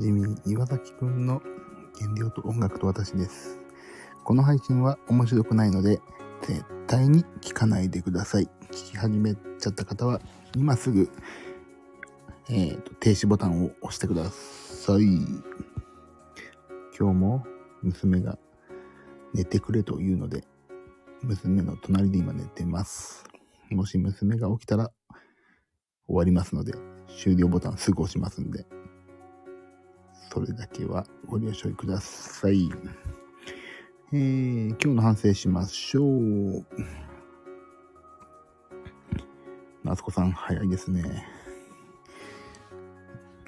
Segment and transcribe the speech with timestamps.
[0.00, 1.42] ジミー岩崎くんの
[1.98, 3.58] 原料と音楽と私です。
[4.24, 6.00] この配信は面白くないので、
[6.40, 8.48] 絶対に聞かないでください。
[8.70, 10.22] 聞き始めちゃった方は、
[10.56, 11.10] 今すぐ、
[12.48, 15.04] えーと、停止ボタンを押してください。
[16.98, 17.44] 今日も
[17.82, 18.38] 娘が
[19.34, 20.44] 寝てくれというので、
[21.22, 23.24] 娘の隣で今寝てます。
[23.70, 24.90] もし娘が起きたら
[26.06, 26.72] 終わりますので、
[27.22, 28.66] 終了ボタンすぐ押しますんで、
[30.32, 32.70] それだけはご了承ください。
[34.12, 36.66] えー、今日の反省しましょう。
[39.82, 41.26] 夏子さん、早いですね。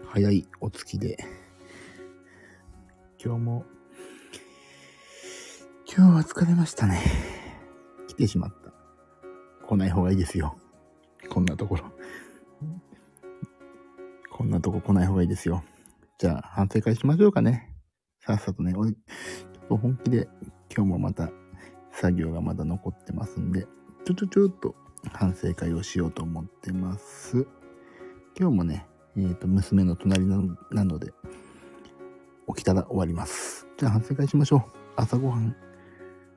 [0.06, 1.16] 早いお月で。
[3.24, 3.64] 今日も、
[5.86, 7.00] 今日は疲れましたね。
[8.08, 8.72] 来てしまった。
[9.64, 10.58] 来ない方がいいですよ。
[11.30, 11.84] こんなところ。
[14.32, 15.62] こんなとこ来ない方がいいですよ。
[16.22, 17.74] じゃあ、反省会しましょうかね。
[18.20, 20.28] さっさとね、おい、ちょっと本気で、
[20.72, 21.32] 今日もまた、
[21.90, 23.66] 作業がまだ残ってますんで、
[24.04, 24.76] ちょちょちょっと
[25.12, 27.44] 反省会をしようと思ってます。
[28.38, 31.12] 今日もね、えっ、と、娘の隣ななので、
[32.46, 33.66] 起きたら終わります。
[33.76, 34.62] じゃあ反省会しましょう。
[34.94, 35.56] 朝ごはん。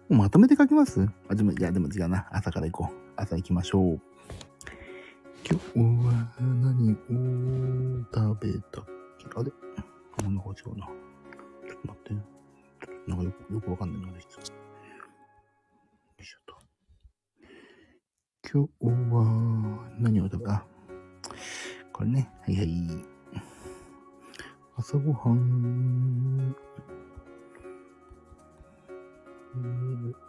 [0.09, 1.08] まとめて書きます？
[1.30, 2.28] あ、でも、いや、でも違うな。
[2.31, 2.95] 朝から行こう。
[3.17, 4.02] 朝行きましょう。
[5.47, 8.94] 今日は何を食べた？
[9.34, 9.52] あれ
[10.20, 10.86] あ、なんか違うな。
[10.86, 12.09] ちょっと待って。
[12.09, 14.34] ちょっとなんかよくよくわかんないのができた。
[14.36, 14.48] よ
[16.20, 16.56] いしょと。
[18.53, 19.23] 今日は
[20.00, 20.64] 何を食べ、あ、
[21.92, 22.30] これね。
[22.46, 23.06] はいはい。
[24.78, 26.56] 朝ごはん。
[29.56, 30.26] えー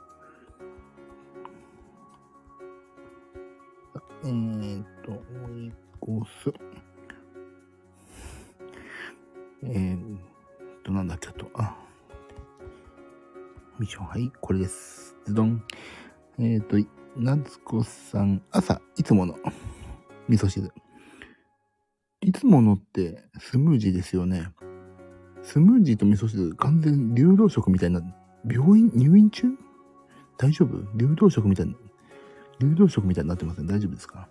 [4.25, 6.53] えーっと、追い越す。
[9.69, 10.21] えーっ
[10.84, 11.77] と、なんだっけ、と、あ。
[13.78, 15.16] ミッション、はい、これです。
[15.27, 15.62] ズドン。
[16.38, 16.77] えーっと、
[17.16, 19.37] 夏子さん、朝、いつもの
[20.28, 20.71] 味噌汁。
[22.21, 24.53] いつものってスムージーですよね。
[25.43, 28.00] スムージーと味噌汁、完全流動食みたいな、
[28.49, 29.49] 病院、入院中？
[30.38, 30.78] 大丈夫？
[30.97, 31.75] 流動食みたいな。
[32.60, 33.66] 流動食みたいになってますね。
[33.66, 34.28] 大丈夫ですか？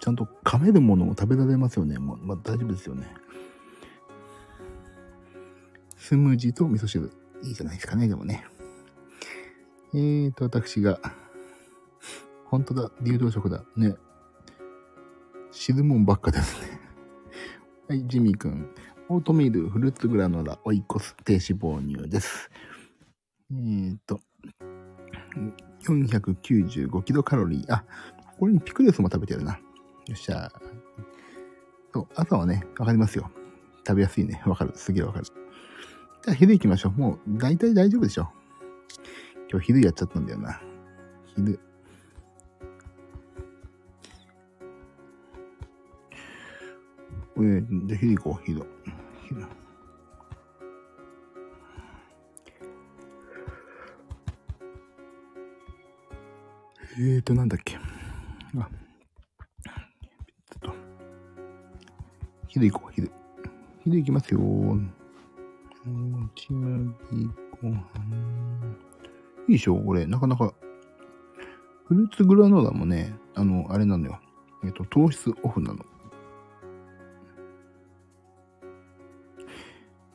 [0.00, 1.98] ちゃんと噛めるものも食べられますよね。
[1.98, 3.06] もう、まあ、大丈夫ですよね。
[6.04, 7.10] スムージーと味噌汁。
[7.42, 8.44] いいじゃないですかね、でもね。
[9.94, 11.00] えーと、私が、
[12.44, 13.64] 本当だ、流動食だ。
[13.74, 13.94] ね。
[15.50, 16.78] 汁もんばっかですね。
[17.88, 18.68] はい、ジミーくん。
[19.08, 22.50] オートミール、フルーツグラノーラ、オイコス、低脂肪乳です。
[23.50, 24.20] えーと、
[25.88, 27.72] 495キロカロリー。
[27.72, 27.82] あ、
[28.38, 29.54] これにピクルスも食べてるな。
[29.54, 29.60] よ
[30.12, 30.52] っしゃ。
[31.94, 33.30] そう、朝はね、わかりますよ。
[33.86, 34.42] 食べやすいね。
[34.44, 34.72] わかる。
[34.74, 35.43] すげえわかる。
[36.24, 36.92] じゃあ昼行きましょう。
[36.98, 38.26] もう、大体大丈夫でしょ。
[39.50, 40.58] 今日昼やっちゃったんだよな。
[41.36, 41.60] 昼。
[47.36, 48.62] えー、じゃあ昼行こう、昼。
[49.28, 49.46] 昼。
[56.96, 57.76] えーと、なんだっけ。
[57.76, 60.72] あ、ちょっと。
[62.48, 63.10] 昼行こう、昼。
[63.82, 64.40] 昼行きますよ。
[65.84, 67.28] もち麦
[67.60, 67.82] ご飯。
[69.46, 70.54] いいでしょこれ、なかなか。
[71.86, 74.18] フルーツグラノーラもね、あの、あれなのよ。
[74.64, 75.84] えっ、と、糖質オフなの。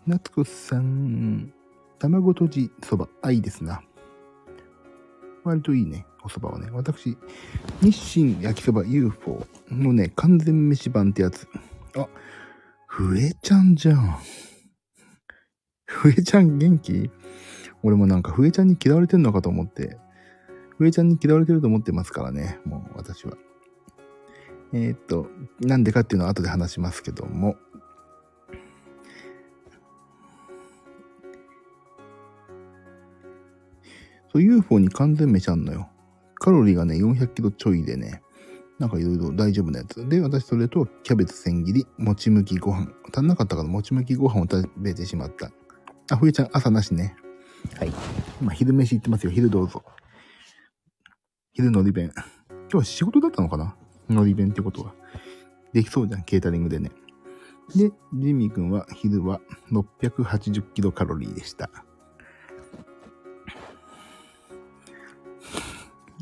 [0.07, 1.53] 夏子さん、
[1.99, 3.83] 卵とじそば、あ、いいですな。
[5.43, 6.71] 割といいね、お蕎麦はね。
[6.71, 7.15] 私、
[7.81, 11.47] 日清焼きそば UFO のね、完全飯版ってやつ。
[11.95, 12.07] あ、
[12.87, 14.17] ふえちゃんじゃん。
[15.89, 17.09] ふえちゃん元気？
[17.81, 19.97] 俺もなんかふえちゃんに嫌われてんのかと思って、
[20.77, 23.33] ふえちゃんに嫌われてると思ってますからね、もう私は。
[24.71, 25.27] えー、っと、
[25.61, 27.55] なんでかっていうのは後で話しますけども。
[34.31, 35.89] そう、UFO に完全飯あんのよ。
[36.35, 38.21] カロリーがね、400キロちょいでね、
[38.77, 40.07] なんかいろいろ大丈夫なやつ。
[40.07, 42.91] で、私それとキャベツ千切り、もち麦ご飯。
[43.11, 45.51] 足んなかったからもち麦ご飯を食べてしまった。
[46.11, 47.15] あ、ふえちゃん朝なしね。
[47.77, 47.93] はい。
[48.41, 49.31] 今昼飯行ってますよ。
[49.31, 49.83] 昼どうぞ。
[51.53, 52.11] 昼のり弁。
[52.49, 53.75] 今日は仕事だったのかな？
[54.09, 54.93] のり弁ってことは。
[55.73, 56.91] できそうじゃん、ケータリングでね。
[57.75, 59.39] で、ジミー君は昼は
[59.71, 61.69] 680キロカロリーでした。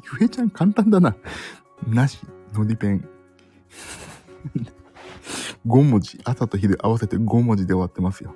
[0.04, 1.16] ふえちゃん簡単だな。
[1.88, 2.20] なし、
[2.54, 3.08] のり弁。
[5.66, 6.20] 5文字。
[6.26, 8.36] 朝と昼合わせて5文字で終わってますよ。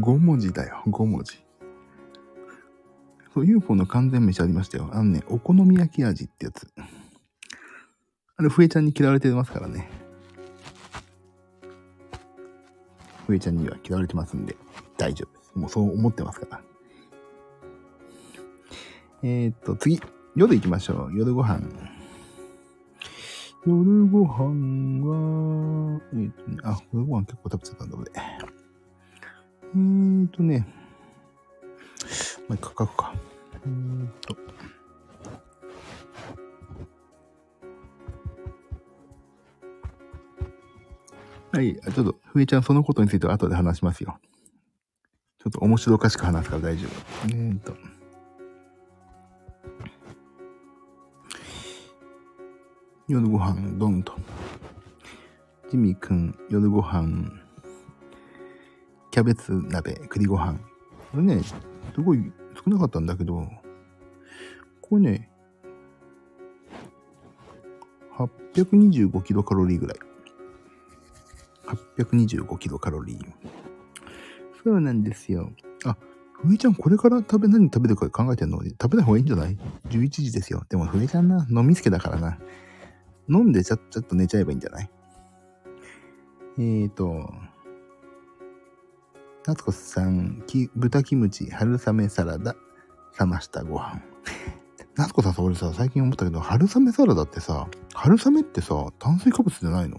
[0.00, 1.38] 5文字だよ、5文字。
[3.32, 4.90] そう、UFO の完全飯ありましたよ。
[4.92, 6.68] あのね、お好み焼き味ってやつ。
[8.36, 9.88] あれ、ふえちゃんに嫌われてますからね。
[13.26, 14.56] ふえちゃんには嫌われてますんで、
[14.96, 15.52] 大丈夫です。
[15.54, 16.60] もうそう思ってますから。
[19.22, 20.00] えー、っと、次。
[20.34, 21.16] 夜行きましょう。
[21.16, 21.60] 夜ご飯。
[23.66, 28.59] 夜ご飯は、えー、っとね、あ、夜ご飯結構食べちゃったんだ、俺。
[29.72, 30.66] えーっとね、
[32.48, 33.14] まあ、書くか。
[33.64, 34.36] えーっと。
[41.52, 44.18] はい、ちょっと、ふえちゃんそのことについては後で話しますよ。
[45.38, 46.90] ちょっと面白おかしく話すから大丈夫。
[47.28, 47.74] えーっと。
[53.08, 54.14] 夜ご飯、ドンと。
[55.70, 57.30] ジミーくん、夜ご飯、
[59.10, 60.54] キャベツ鍋、栗ご飯。
[61.10, 61.54] これね、す
[62.00, 62.32] ごい
[62.64, 63.48] 少なかったんだけど、
[64.80, 65.30] これね、
[68.54, 69.98] 825キロカロリーぐらい。
[71.96, 73.26] 825キロカロリー。
[74.62, 75.50] そうなんですよ。
[75.84, 75.96] あ、
[76.34, 78.62] ふえちゃんこれから食べ、何食べるか考えてんの？
[78.62, 79.56] 食べない方がいいんじゃない
[79.88, 80.64] ?11 時ですよ。
[80.68, 82.38] でもふえちゃんな、飲みつけだからな。
[83.28, 84.90] 飲んでちゃ、ちょっと寝ちゃえばいいんじゃない？
[86.58, 87.32] えーと、
[89.46, 92.54] 夏子さん、き豚キムチ、春雨サラダ、
[93.18, 94.02] 冷ましたご飯。
[94.96, 99.98] 夏子さんさ、俺さ、最近思ったけど、春雨サラダってさ、春雨ってさ、炭水化物じゃないの？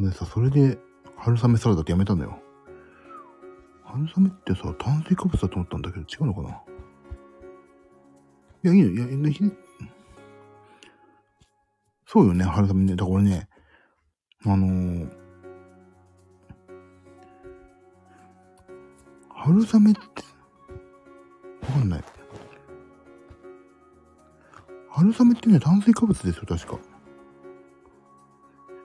[0.00, 0.78] でさ、それで、
[1.16, 2.42] 春雨サラダってやめたんだよ。
[3.84, 6.48] 春雨ってさ、炭水化物だと思ったんだけど、違うのかな？
[8.64, 9.50] いや、いいの、いや、いや
[12.04, 12.96] そうよね、春雨ね。
[12.96, 13.48] だから俺ね、
[14.44, 15.21] あのー、
[19.44, 20.00] 春雨って、
[21.62, 22.04] わかんない。
[24.88, 26.78] 春雨ってね、炭水化物ですよ、確か。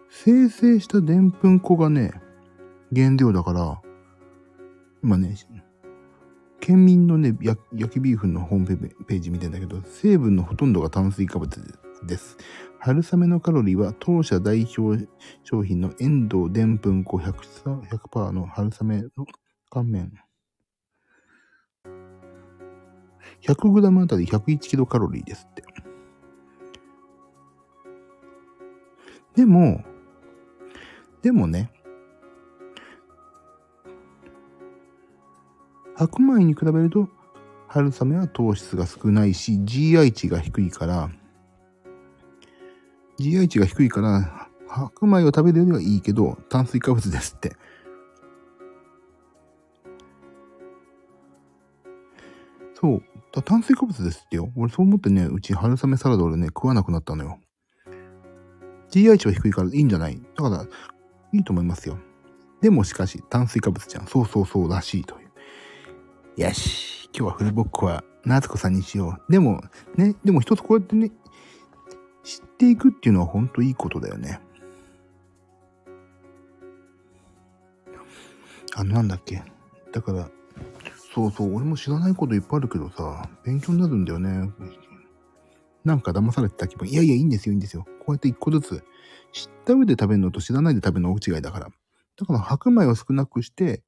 [0.09, 2.11] 生成したでんぷん粉がね、
[2.91, 3.79] 原料だから、
[5.03, 5.35] 今ね、
[6.59, 7.61] 県民のね、焼
[7.91, 8.65] きビーフンのホーム
[9.05, 11.61] ページ見てんだけど、成分のほとんどが炭水化物
[12.07, 12.35] です。
[12.79, 15.07] 春雨のカロリーは当社代表
[15.43, 19.27] 商品の遠藤でんぷん粉 100%, の春雨の
[19.69, 20.13] 乾麺。
[23.47, 25.63] 100g あたり101キロカロリーですって。
[29.35, 29.83] でも、
[31.21, 31.71] でもね、
[35.97, 37.09] 白米に比べると
[37.67, 41.09] 春雨は糖質が少ないし GI 値が低いから
[43.19, 47.55] GI 値が低いから白米を食べるよりはいいけど炭水化物ですって
[52.75, 53.03] そう
[53.33, 54.51] だ炭水化物ですってよ。
[54.55, 57.39] 俺そう思ってねうち春雨サラダ俺ね食わなくなったのよ。
[58.89, 60.21] GI 値は低いからいいんじゃない？
[60.35, 60.63] だから
[61.33, 61.97] いいと思いますよ。
[62.61, 64.07] でもしかし炭水化物じゃん。
[64.07, 65.25] そうそうそうらしいとい
[66.37, 66.41] う。
[66.41, 67.09] よし。
[67.13, 69.31] 今日はフルボッコは夏子さんにしよう。
[69.31, 69.61] でも
[69.95, 71.11] ねでも一つこうやってね
[72.23, 74.39] 知っていくっていうのは本当いいことだよね。
[78.75, 79.41] あの、なんだっけ？
[79.91, 80.29] だから、
[81.17, 84.51] そうそう、俺も知らないこといっぱいあるけどさ、勉強になるんだよね。
[85.83, 86.87] なんか騙されてた気分。
[86.87, 87.85] いやいや、いいんですよ、いいんですよ。
[88.01, 88.83] こうやって一個ずつ、
[89.31, 91.69] 知った上で食べるのと知らないで食べるの大違いだから。
[92.19, 93.81] だから白米を少なくして、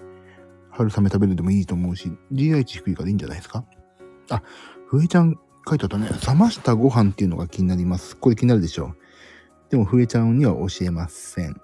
[0.71, 3.63] 春雨食べるでもいいと思うし、GI 値低いからいいんじゃないですか？
[4.31, 4.41] あ、
[4.88, 6.09] ふえちゃん書いてあったね。
[6.27, 8.17] 冷ましたご飯っていうのが気になります。
[8.17, 8.98] これ気になるでしょう。
[9.69, 11.55] でも、ふえちゃんには教えません。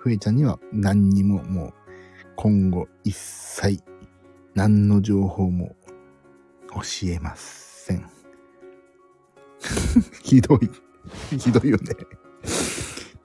[0.00, 1.74] ふえちゃんには何にももう、
[2.36, 3.82] 今後一切、
[4.54, 5.74] 何の情報も
[6.68, 8.06] 教えません。
[10.22, 10.70] ひどい。
[11.38, 11.94] ひどいよね。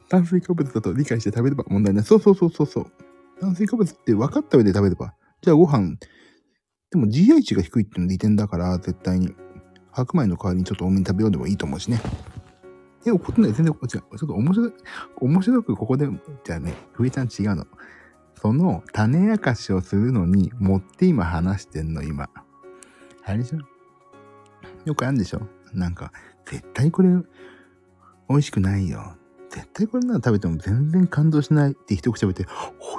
[0.07, 2.03] 炭水化物だと理解して食べれば問題ない。
[2.05, 2.85] そうそうそうそうそう。
[3.39, 5.13] 炭水化物って分かった上で食べれば。
[5.41, 5.97] じゃあご飯、
[6.89, 9.35] でも GI 値が低いっていうの利点だから、絶対に。
[9.91, 11.99] 白米の代わりにちょっと多めに食べようでもいいと思うしね。
[13.05, 13.53] え、怒ってない。
[13.53, 13.87] 全然、違う。
[13.87, 14.73] ちょっと面白い、
[15.17, 16.07] 面白くここで、
[16.45, 17.65] じゃあね、ふえちゃん違うの。
[18.41, 22.27] その種明かしをするのに持って今話してんの、今。
[23.23, 23.59] あれでしょ？
[24.85, 25.41] よくあるんでしょ？
[25.73, 26.11] なんか、
[26.45, 27.09] 絶対これ、
[28.27, 29.15] 美味しくないよ。
[29.51, 32.49] 絶対これなら食べても全然感動しないって一口食べて、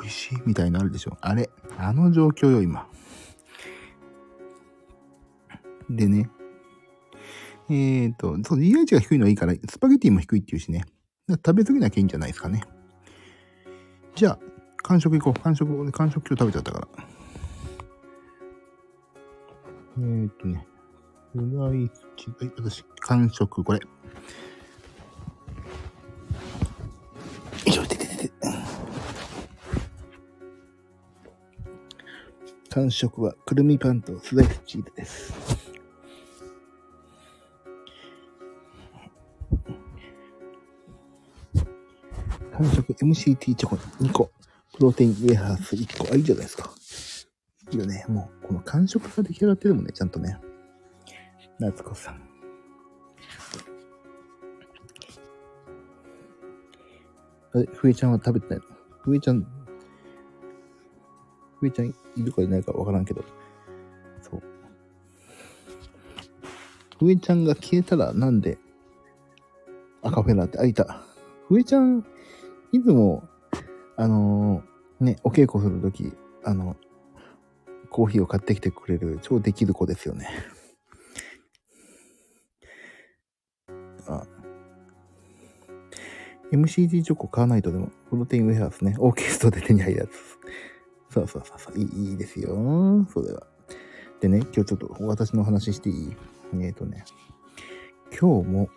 [0.01, 1.19] 美味しいみたいなあるでしょ？
[1.21, 2.87] あれ、あの状況よ、今。
[5.91, 6.31] でね、
[7.69, 10.85] えっ、と、そう、DH が低いのはいいから、スパゲティも低いっていうしね。
[11.29, 12.63] 食べ過ぎなきゃいいんじゃないですかね。
[14.15, 14.39] じゃあ、
[14.83, 15.41] 完食いこう。
[15.41, 16.89] 完食、完食今日食べちゃったから。
[19.99, 20.67] えっ、とね、
[21.33, 23.79] フライチはい、私、完食、これ。
[23.79, 23.87] よ
[27.67, 28.33] いしょ、てててて。
[32.71, 35.33] 完食は、くるみパンとスライスチーズです。
[42.53, 44.31] 完食 MCT チョコ2個。
[44.73, 46.13] プロテインウェハース1個。
[46.13, 46.73] あ、いいじゃないですか。
[47.71, 48.05] いいよね。
[48.09, 50.39] もう、この完食が出来上がってるもんね、ちゃんとね。
[51.59, 52.21] 夏子さん。
[57.55, 58.59] あれ、ふえちゃんは食べてない？
[58.61, 58.65] の
[59.03, 59.47] ふえちゃん、
[61.61, 63.23] ふえちゃんいるかいないかわからんけど。
[64.23, 64.43] そう。
[66.99, 68.59] ふえちゃんが消えたらなんで
[70.03, 71.05] 赤フェラって開いた？
[71.47, 72.07] ふえちゃん、
[72.73, 73.29] いつも、
[74.03, 76.75] あのー、ね、お稽古するとき、あの、
[77.89, 80.29] コーヒーを買ってきてくれる超できる子ですよね。
[84.09, 84.27] あ
[86.51, 90.11] MCT チョコ買わないとでも、プロテインウェハースね、オーケストで手に入るやつ。
[91.15, 93.07] そうそうそうそう、いいいいですよ。
[93.09, 93.47] それは。
[94.19, 96.17] でね、今日ちょっと私の話していい？
[96.55, 97.05] えっ、ー、とね、
[98.21, 98.69] 今日も、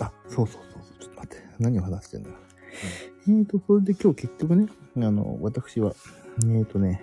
[0.00, 2.30] あ、そうそうそう、ちょっと待って、何を話してんだ？
[3.28, 5.92] えーと、それで今日結局ね、あの、私は、
[6.44, 7.02] えーとね、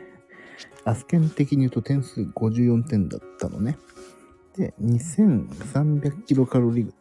[0.84, 3.77] アスケン的に言うと点数54点だったのね。
[4.58, 6.91] で、2300キロカロリー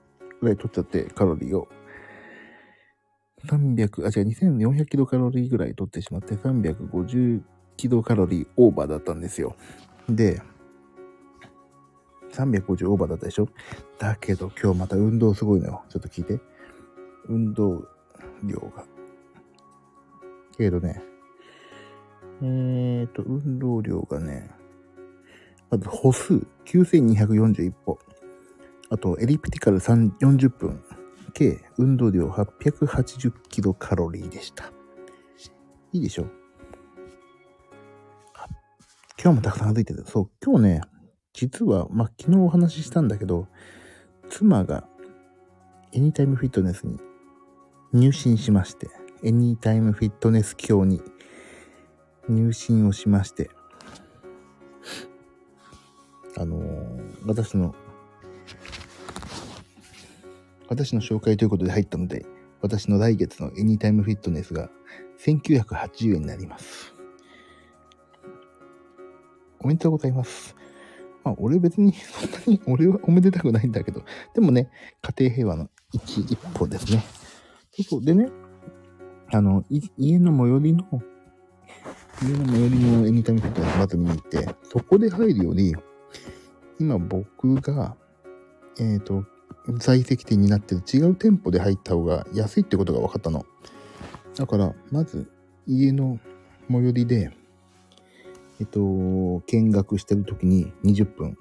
[0.41, 1.69] ぐらい取っちゃって、カロリーを。
[3.47, 7.41] 300、あ、違う、2400キロカロリーぐらい取ってしまって、350
[7.79, 9.57] キロカロリーオーバーだったんですよ。
[10.09, 10.43] で、
[12.33, 13.49] 350オーバーだったでしょ？
[13.99, 15.85] だけど今日また運動すごいのよ。
[15.89, 16.41] ちょっと聞いて。
[17.29, 17.87] 運動
[18.43, 18.85] 量が。
[20.57, 21.03] けどね、
[22.43, 24.51] えーと、運動量がね、
[25.71, 27.99] まず歩数9241歩。
[28.91, 30.83] あと、エリプティカル40分。
[31.33, 34.73] 計、運動量880キロカロリーでした。
[35.93, 36.27] いいでしょ？
[39.21, 40.05] 今日もたくさん歩いてた。
[40.05, 40.81] そう、今日ね、
[41.33, 43.49] 実は、まあ、昨日お話ししたんだけど、
[44.29, 44.87] 妻が
[45.93, 47.01] エニタイムフィットネスに
[47.93, 48.89] 入信しまして、
[49.25, 51.01] エニータイムフィットネス教に
[52.29, 53.49] 入信をしまして、
[56.37, 57.75] あのー、私の、
[60.69, 62.27] 私の紹介ということで入ったので、
[62.61, 64.69] 私の来月のエニータイムフィットネスが
[65.25, 66.93] 1980円になります。
[69.59, 70.55] おめでとうございます。
[71.25, 74.03] まあ、俺別にそんなに俺はおめでたくないんだけど、
[74.35, 77.03] でもね、家庭平和の一一歩ですね。
[77.71, 78.05] そうそう。
[78.05, 78.29] でね、
[79.35, 79.65] あの、
[79.99, 81.03] 家の最寄りの、
[82.23, 85.75] 家の最寄りのエニタイムフィットネスまず見に行って、そこで入るより、
[86.79, 87.97] 今僕が、
[88.79, 89.25] えっ、ー、と、
[89.79, 93.45] 在籍店になってる違う店舗で入った方が安いってことが分かったの。
[94.37, 95.29] だから、まず、
[95.67, 96.21] 家の
[96.71, 97.33] 最寄りで、
[98.61, 98.79] えっと、
[99.49, 101.37] 見学してる時に20分、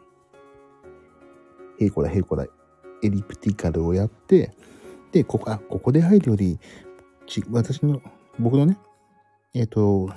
[1.79, 2.49] へいこらへいこら、エ
[3.03, 4.51] リプティカルをやって、
[5.11, 6.59] で、ここ、あ、ここで入るより、
[7.27, 8.01] ち、私の、
[8.39, 8.77] 僕のね、
[9.53, 10.09] えっ、ー、と、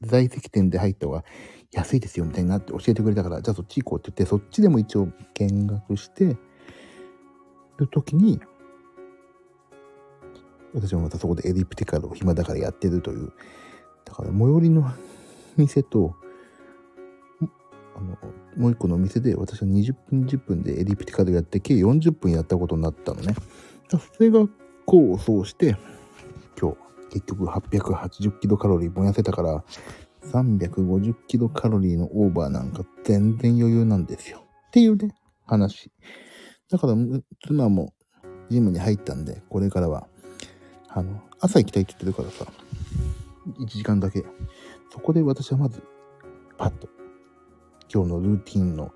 [0.00, 1.24] 在籍店で入った方が
[1.72, 6.36] 安いですよみたいになって教えてくれたから、じゃあそっち行こうって言って、そっちでも一応見学して
[7.76, 8.40] る時に、
[10.72, 13.32] 私もまたそこでエリプティカルを暇だからやってるという。
[14.04, 14.90] だから最寄りの
[15.56, 16.14] 店と、
[17.96, 18.16] あの、
[18.56, 23.34] もう一個のお店で私は20分10分でエリプティカルやって計40分やったことになったのね。
[23.88, 24.46] それが
[24.86, 25.76] 功を奏して、
[27.10, 29.64] 結局880キロカロリー燃やせたから、
[30.32, 34.42] 350キロカロリーのオーバーなんか全然余裕なんですよ。
[34.68, 35.14] っていうね、
[35.46, 35.90] 話。
[36.70, 36.94] だから、
[37.46, 37.92] 妻も
[38.48, 40.06] ジムに入ったんで、これからは、
[40.88, 42.46] あの、朝行きたいって言ってるからさ、
[43.58, 44.24] 1時間だけ。
[44.92, 45.82] そこで私はまず、
[46.56, 46.88] パッと、
[47.92, 48.92] 今日のルーティンの、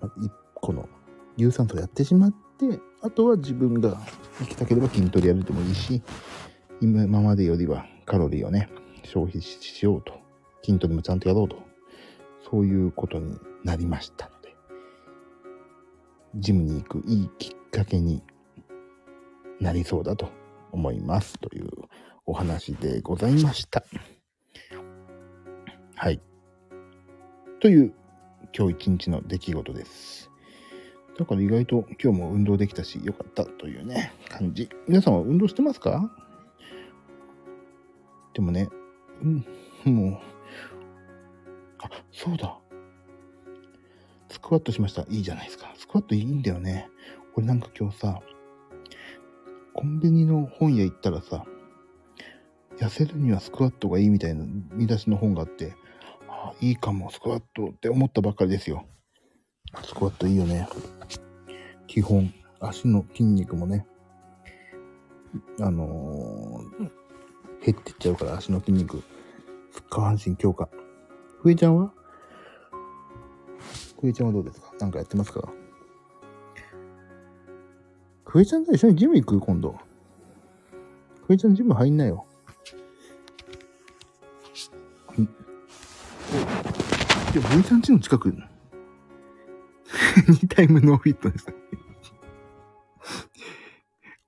[0.00, 0.88] 1個の
[1.36, 4.00] 有酸素やってしまって、あとは自分が
[4.40, 6.02] 行きたければ筋トレやるでもいいし、
[6.80, 8.68] 今までよりはカロリーをね、
[9.02, 10.14] 消費しようと。
[10.62, 11.56] 筋トレもちゃんとやろうと。
[12.50, 14.54] そういうことになりましたので、
[16.36, 18.22] ジムに行くいいきっかけに
[19.60, 20.28] なりそうだと
[20.70, 21.68] 思いますという
[22.24, 23.82] お話でございました。
[25.96, 26.20] はい。
[27.60, 27.94] という
[28.56, 30.30] 今日一日の出来事です。
[31.18, 34.68] だから意外と今日も運動できたし、よかったというね、感じ。
[34.86, 36.10] 皆さんは運動してますか？
[38.36, 38.68] でもね、
[39.22, 39.24] う
[39.88, 40.20] ん、もう、
[41.78, 42.58] あ、そうだ。
[44.28, 45.06] スクワットしました。
[45.08, 45.72] いいじゃないですか。
[45.78, 46.90] スクワットいいんだよね。
[47.34, 48.20] これなんか今日さ、
[49.72, 51.46] コンビニの本屋行ったらさ、
[52.76, 55.74] 痩せるにはスクワットがいいみたいな見出しの本があって、
[56.28, 58.84] あいいかも、スクワットって思ったばっかりですよ。
[59.82, 60.68] スクワットいいよね。
[61.86, 63.86] 基本、足の筋肉もね、
[65.58, 67.05] あのー、
[67.66, 69.02] 減ってっちゃうから足の筋肉、
[69.90, 70.68] 下半身強化。
[71.42, 71.92] ふえちゃんは？
[74.00, 74.72] ふえちゃんはどうですか？
[74.78, 75.48] なんかやってますか？
[78.24, 79.40] ふえちゃんと一緒にジム行く？
[79.40, 79.76] 今度。
[81.26, 82.24] ふえちゃんジム入んなよ。
[87.32, 88.32] でも、ふえちゃんちの近く、エ
[90.28, 91.52] ニタイムノーフィットネス。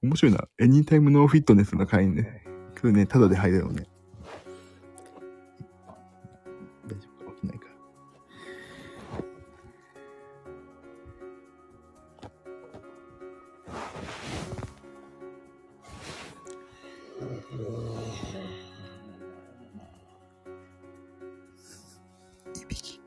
[0.02, 0.48] 面白いな。
[0.58, 2.42] エニタイムノーフィットネスの会員ね。
[2.80, 3.88] それね、ただで入れるのね。
[6.86, 7.66] 大丈夫か起きないか。
[22.54, 22.94] いびき。
[22.94, 23.00] い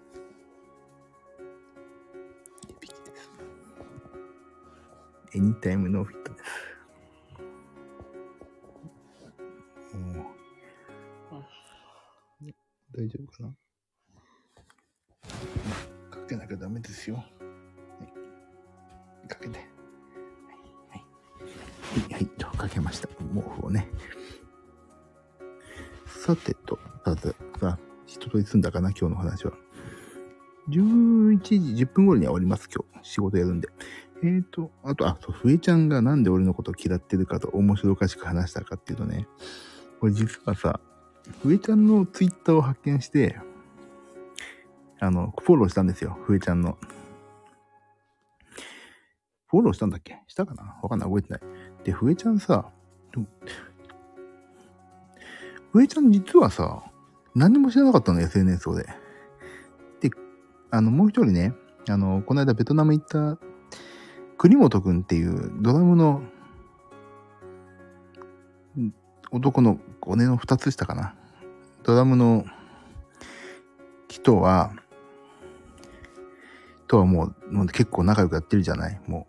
[2.82, 3.32] びきです。
[5.34, 6.31] エニタイムノーフィット
[13.02, 13.50] 大丈夫かな？
[16.12, 17.16] かけなきゃダメですよ。
[17.16, 17.24] は
[19.26, 19.58] い、かけて。
[19.58, 19.68] はい、
[20.90, 20.98] は
[22.10, 22.14] い。
[22.14, 23.08] はい、と、かけました。
[23.08, 23.16] 毛
[23.60, 23.90] 布をね。
[26.06, 27.30] さてと、さて、
[27.60, 29.54] さあ、一通り済んだかな、今日の話は。
[30.70, 33.10] 11時10分頃には終わります、今日。
[33.10, 33.70] 仕事やるんで。
[34.22, 39.28] えーと、あと、あ、そう、ふえちゃんがなんで俺のこと嫌ってるかと面白おかしく話したかっていうとね、
[40.00, 40.80] これ実はさ、
[41.44, 43.38] ふえちゃんのツイッターを発見して、
[45.00, 46.78] あの、フォローしたんですよ、ふえちゃんの。
[49.48, 50.22] フォローしたんだっけ？
[50.28, 50.78] したかな？
[50.82, 51.42] わかんない、覚えてない。
[51.84, 52.66] で、ふえちゃんさ、
[55.74, 56.84] ふえちゃん実はさ、
[57.36, 58.88] 何も知らなかったの、SNS で。
[60.02, 60.16] で、
[60.70, 61.54] あの、もう一人ね、
[61.90, 63.38] あの、この間ベトナム行った
[64.38, 66.22] 栗本くんっていうドラムの
[69.32, 71.16] 男の5年の2つ下かな。
[71.84, 72.46] ドラムの
[74.08, 74.72] 人は、
[76.88, 79.00] とはもうもう結構仲良くやってるじゃない？
[79.08, 79.28] も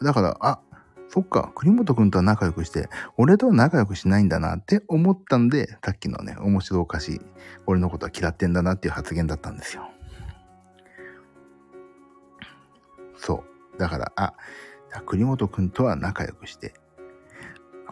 [0.00, 0.04] う。
[0.04, 0.60] だから、あ、
[1.08, 7.20] そっか、栗本くんとは仲良くして、俺とは仲良くしないんだなって思ったんで、さっきのね、面白おかしい、
[7.66, 9.88] 俺のことは嫌ってんだなっていう発言だったんですよ。
[13.16, 13.44] そ
[13.74, 13.78] う。
[13.78, 14.34] だから、あ、
[15.06, 16.74] 栗本くんとは仲良くして、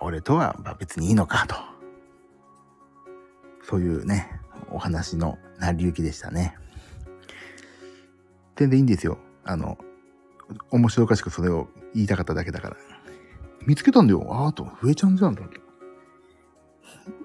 [0.00, 1.56] 俺とは別にいいのかと。
[3.68, 6.56] そういうね、お話の成り行きでしたね。
[8.56, 9.18] 全然いいんですよ。
[9.44, 9.78] あの、
[10.70, 12.76] 面白おかしくそれを言いたかっただけだから。
[13.66, 14.26] 見つけたんだよ。
[14.30, 15.42] ああと、増えちゃんじゃんと。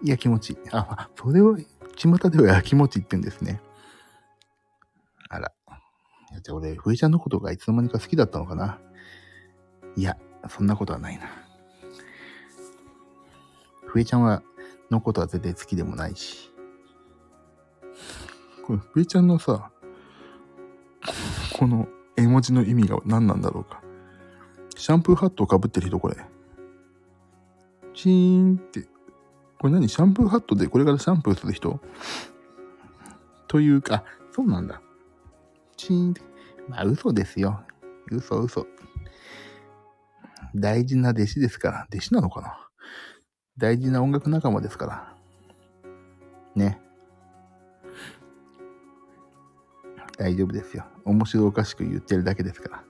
[0.03, 0.57] やきもち。
[0.71, 1.57] あ、それを、
[1.95, 3.61] 巷ではやきもちってんですね。
[5.29, 5.51] あら。
[6.31, 8.79] いやじゃあ俺、ふえちゃんのことがいつの間にか好きだったのかな
[9.95, 11.25] いや、そんなことはないな。
[13.85, 14.41] ふえちゃんは、
[14.89, 16.51] のことは絶対好きでもないし。
[18.65, 19.71] これ、ふえちゃんのさ、
[21.57, 23.81] この絵文字の意味が何なんだろうか。
[24.75, 26.15] シャンプーハットをかぶってる人、これ。
[27.93, 28.87] チーンって。
[29.59, 29.89] これ何？
[29.89, 31.81] シャンプーハットでこれからシャンプーする人？
[33.47, 34.81] というか、そうなんだ。
[35.75, 36.21] チーンって。
[36.69, 37.61] まあ、嘘ですよ。
[38.09, 38.67] 嘘嘘。
[40.55, 41.87] 大事な弟子ですから。
[41.91, 42.68] 弟子なのかな？
[43.59, 45.13] 大事な音楽仲間ですから。
[46.55, 46.79] ね。
[50.17, 50.85] 大丈夫ですよ。
[51.03, 52.83] 面白おかしく言ってるだけですから。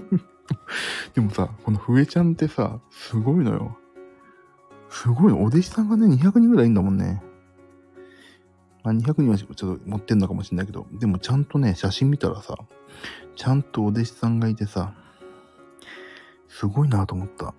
[1.14, 3.76] でもさ、このふえちゃんってさ、すごいのよ。
[4.88, 5.32] すごい。
[5.32, 7.22] お弟子さんがね、200人ぐらいいんだもんね。
[8.82, 12.56] まあ、200人はちょっと持ってんのかもしれないけど、でもちゃんとね、写真見たらさ、
[13.34, 14.94] ちゃんとお弟子さんがいてさ、
[16.48, 17.52] すごいなと思った。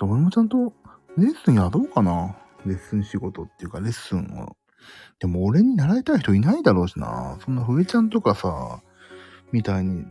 [0.00, 0.72] 俺もちゃんと
[1.16, 2.36] レッスンやろうかな。
[2.66, 4.56] レッスン仕事っていうか、レッスンを。
[5.18, 7.38] でも俺に習いたい人いないだろうしな。
[7.44, 8.82] そんなふえちゃんとかさ、
[9.52, 10.04] みたいに、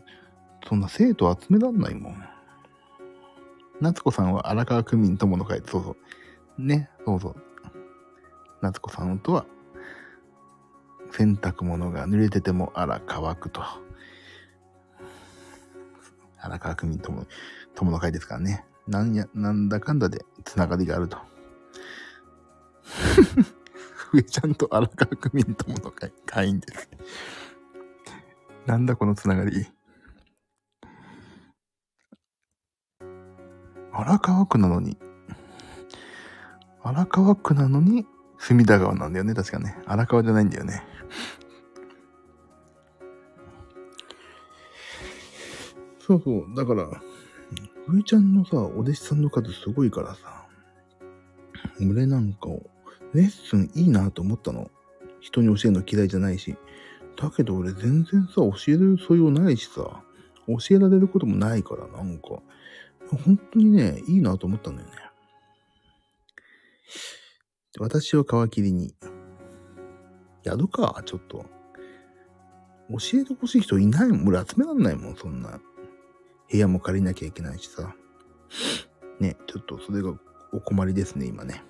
[0.68, 2.24] そんな生徒集めらんないもん。
[3.82, 5.98] 夏子さんは荒川区民友の会、そうそ
[6.58, 6.62] う。
[6.62, 7.36] ね、そうそう。
[8.62, 9.46] 夏子さんとは、
[11.12, 13.62] 洗濯物が濡れててもあら乾くと。
[16.40, 17.28] 荒川区民友、
[17.76, 18.66] 友の会ですからね。
[18.88, 21.18] なんや、なんだかんだでつながりがあると。
[23.96, 26.90] ふえちゃんと荒川区民友の会、会員です。
[28.66, 29.66] なんだこのつながり。
[33.92, 34.98] 荒川区なのに、
[36.82, 38.06] 荒川区なのに、
[38.38, 39.78] 隅田川なんだよね、確かね。
[39.86, 40.84] 荒川じゃないんだよね。
[46.00, 46.56] そうそう。
[46.56, 47.02] だから、
[47.88, 50.48] ふえちゃんのさ、お弟子さんの数すごいからさ、
[51.82, 52.62] 俺なんかを、
[53.14, 54.72] レッスンいいなと思ったの。
[55.20, 56.56] 人に教えるの嫌いじゃないし。
[57.16, 60.04] だけど俺全然さ、教える素養ないしさ、
[60.48, 62.42] 教えられることもないから、なんか、
[63.24, 64.94] 本当にね、いいなと思ったんだよね。
[67.80, 68.96] 私を皮切りに、
[70.44, 71.46] やるか、ちょっと。
[72.90, 74.28] 教えてほしい人いないもん。
[74.28, 75.60] 俺集めらんないもん、そんな。
[76.54, 77.96] 部屋も借りなきゃいけないしさ。
[79.20, 80.14] ね、ちょっとそれが
[80.52, 81.64] お困りですね、今ね。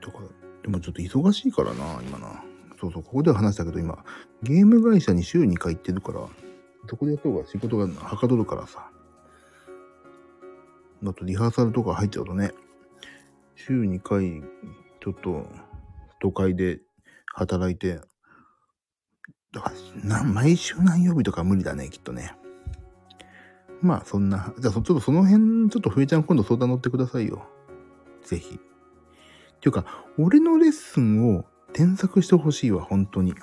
[0.00, 0.20] とか、
[0.62, 2.44] でもちょっと忙しいからな、今な。
[2.80, 4.04] そうそう、ここでは話したけど、今、
[4.44, 6.20] ゲーム会社に週2回行ってるから、
[6.88, 8.88] そこでやった方が仕事がはかどるからさ。
[11.02, 12.52] だとリハーサルとか入っちゃうとね、
[13.56, 14.40] 週2回、
[15.00, 15.48] ちょっと、
[16.20, 16.80] 都会で
[17.34, 18.00] 働いて、
[19.52, 19.72] だか
[20.04, 22.34] らな、毎週何曜日とか無理だね、きっとね。
[23.80, 27.48] まあ、そんな、じゃあ、ちょっとその辺、ちょっとふえちゃん今度相談乗ってくださいよ。
[28.24, 28.56] ぜひ。
[28.56, 33.34] っていうか、俺のレッスンを添削してほしいわ、本当に。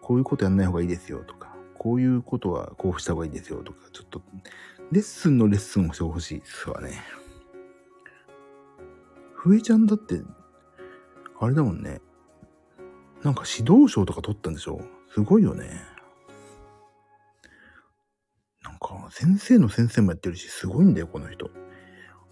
[0.00, 1.54] こういうことやんない方がいいですよ、とか。
[1.74, 3.78] こういうことはこうした方がいいですよ、とか。
[3.92, 4.22] ちょっと、
[4.90, 7.02] レッスンのレッスンをしてほしいですわね。
[9.34, 10.22] ふえちゃんだって、
[11.40, 12.00] あれだもんね。
[13.22, 14.80] なんか指導賞とか取ったんでしょ
[15.12, 15.68] すごいよね。
[18.62, 21.50] なんか、先生の先生もやってるし、すごいんだよ、この人。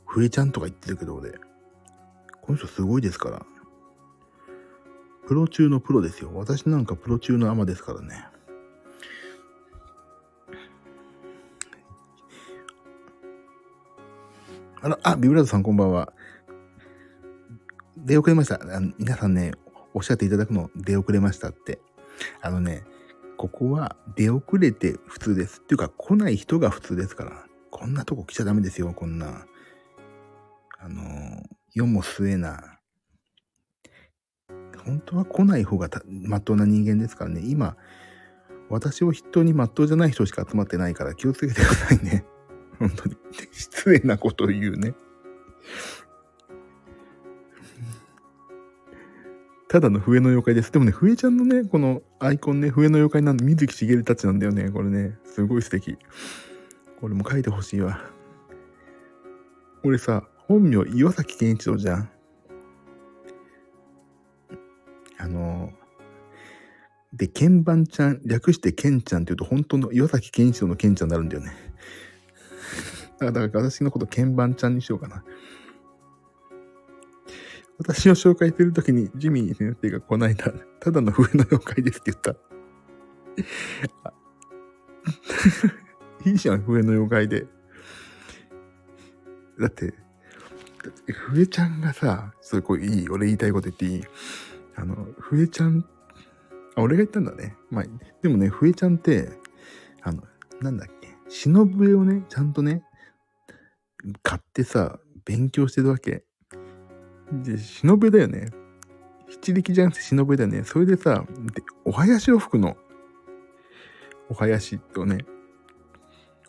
[0.06, 1.32] ふえちゃんとか言ってるけど、俺。
[2.42, 3.46] この人すごいですから。
[5.26, 6.30] プロ中のプロですよ。
[6.34, 8.24] 私なんかプロ中のアマですからね。
[14.80, 16.12] あら、あ、ビブラードさんこんばんは。
[17.96, 18.54] 出遅れました。
[18.54, 19.52] あ皆さんね、
[19.96, 21.78] おっしゃっていただくの出遅れましたって。
[22.42, 22.84] あのね、
[23.38, 25.60] ここは出遅れて普通です。
[25.60, 27.46] っていうか来ない人が普通ですから。
[27.70, 29.46] こんなとこ来ちゃダメですよ、こんな。
[30.78, 31.02] あの、
[31.72, 32.78] 世も末な。
[34.84, 37.40] 本当は来ない方がまっとうな人間ですからね。
[37.44, 37.74] 今、
[38.68, 42.26] 私を筆頭にまっとうじゃない人しか集まってないから気をつけてくださいね。
[42.78, 43.16] 本当に。
[43.50, 44.94] 失礼なことを言うね。
[49.68, 50.70] ただの笛の妖怪です。
[50.70, 54.70] でもね、笛ちゃんのね、このアイコンね、笛の妖怪なんで、水木しげるたちなんだよね。
[54.70, 55.98] これね、すごい素敵。
[57.00, 58.00] これも書いてほしいわ。
[59.82, 62.10] 俺さ、本名岩崎健一郎じゃん。
[65.18, 65.72] あの、
[67.12, 71.52] で、鍵盤ちゃん、略してケンちゃんって言うと、本当の岩崎健一郎のケンちゃんになるんだよね。
[73.18, 75.24] だから私のこと鍵盤ちゃんにしようかな。
[77.78, 82.34] 私を紹介するときに、ジミー先生がこないだ、ただの笛の妖怪ですって言った。
[86.24, 87.46] いいじゃん、笛の妖怪で。
[89.60, 89.92] だって、っ
[91.04, 94.04] て笛ちゃんがさ、それこういい、俺言いたいこと言っていい？
[94.76, 95.84] あの、笛ちゃん、
[96.76, 97.56] あ、俺が言ったんだね。
[97.70, 97.84] まあ、
[98.22, 99.30] でもね、笛ちゃんって、
[100.02, 100.22] あの、
[100.60, 102.82] なんだっけ、忍笛をね、ちゃんとね、
[104.22, 106.25] 買ってさ、勉強してるわけ。
[107.32, 108.50] で、忍笛だよね。
[109.28, 110.64] 七力じゃなくて忍笛だよね。
[110.64, 112.76] それでさ、でお囃子を吹くの。
[114.28, 115.24] お囃子とね。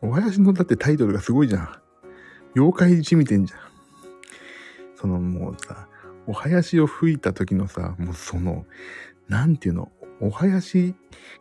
[0.02, 1.70] お囃子のだってタイトルがすごいじゃん。
[2.56, 3.60] 妖怪じみてんじゃん。
[4.96, 5.88] そのもうさ、
[6.26, 8.66] お囃子を吹いた時のさ、もうその、
[9.28, 10.96] なんていうの、お囃子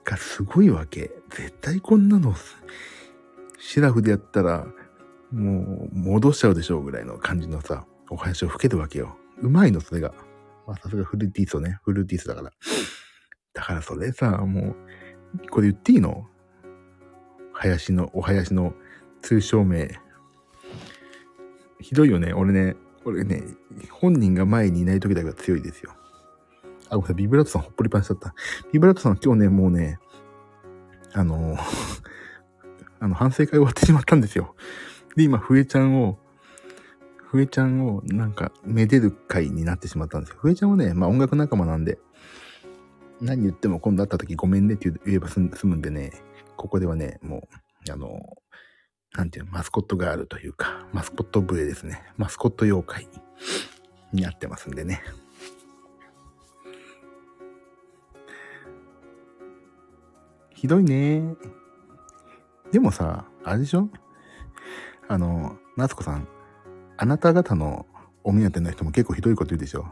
[0.04, 1.10] がすごいわけ。
[1.30, 2.34] 絶対こんなの、
[3.58, 4.66] シラフでやったら、
[5.32, 9.16] もう戻しちゃうでしょうぐらいの感じのさ、お囃子を吹けるわけよ。
[9.42, 10.12] うまいの、それが。
[10.66, 12.50] まあさすがフルーティースをね、フルーティースだから。
[13.52, 14.74] だからそれさ、も
[15.42, 16.26] う、これ言っていいの？
[17.52, 18.74] 林の、お囃子の
[19.22, 19.98] 通称名。
[21.80, 22.32] ひどいよね。
[22.32, 23.42] 俺ね、俺ね、
[23.90, 25.92] 本人が前にいない時だけは強いですよ。
[26.90, 28.34] あ、ごめんなさい、ビブラートさんほっぽりパンしちゃった。
[28.72, 29.98] ビブラートさん今日ね、もうね、
[31.12, 31.56] あの、
[32.98, 34.54] あの、反省会終わってしまったんですよ。
[35.16, 36.18] で、今、笛ちゃんを、
[37.36, 40.36] 笛ちゃんをなんか、めでる会になってしまったんですよ。
[40.40, 41.98] 笛ちゃんはね、まあ音楽仲間なんで、
[43.20, 46.12] 何言っても今度会った時ごめんねって言えば済むんでね、
[46.56, 47.48] ここではね、も
[47.88, 48.20] う、あの、
[49.14, 52.02] なんていうの、マスコットガールというか、マスコット笛ですね。
[52.16, 53.08] マスコット妖怪
[54.12, 55.02] になってますんでね。
[60.54, 61.22] ひどいね。
[62.72, 63.88] でもさ、あれでしょ？
[65.08, 66.26] あの、夏子さん、
[66.98, 67.86] あなた方の
[68.24, 69.86] お目当ての人も結構ひどいこと言うでしょ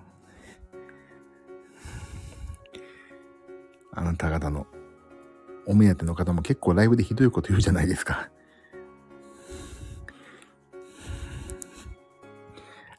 [3.93, 4.67] あなた方の
[5.67, 8.29] お目当ての方も結構ライブでひどいこと言うじゃないですか。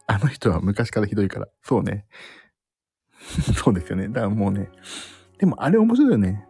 [0.08, 1.48] あの人は昔からひどいから。
[1.64, 2.06] そうね。
[3.56, 4.08] そうですよね。
[4.08, 4.70] だからもうね。
[5.38, 6.48] でもあれ面白いよね。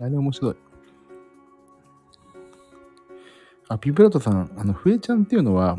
[0.00, 0.56] あれ面白い。
[3.68, 5.78] あ、ピブラトさん、あの、フエちゃんっていうのは、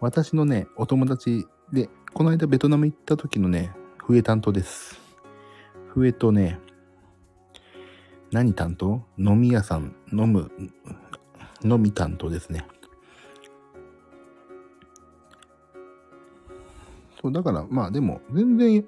[0.00, 5.00] 私のね、お友達で、この間ベトナム行った時のね、フエ担当です。
[5.88, 6.60] フエとね、
[8.30, 9.02] 何担当？
[9.16, 10.50] 飲み屋さん、飲む、
[11.62, 12.66] 飲み担当ですね。
[17.22, 18.84] そう、だから、まあでも、全然、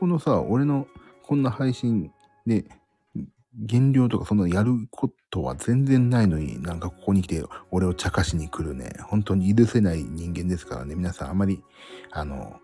[0.00, 0.88] このさ、俺の
[1.22, 2.10] こんな配信
[2.46, 2.64] で、
[3.58, 11.62] 減量とかそんなやることは全然ないのに、なんかここに来て俺を茶化しに来るね、本当に許せない人間ですからね、皆さんあまり、
[12.10, 12.60] あの、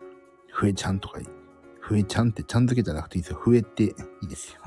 [0.53, 1.21] ふえちゃんとか、
[1.81, 3.39] ふえちゃんってちゃん付けじゃなくていいですよ。
[3.41, 3.89] ふえてい
[4.23, 4.61] いですよ。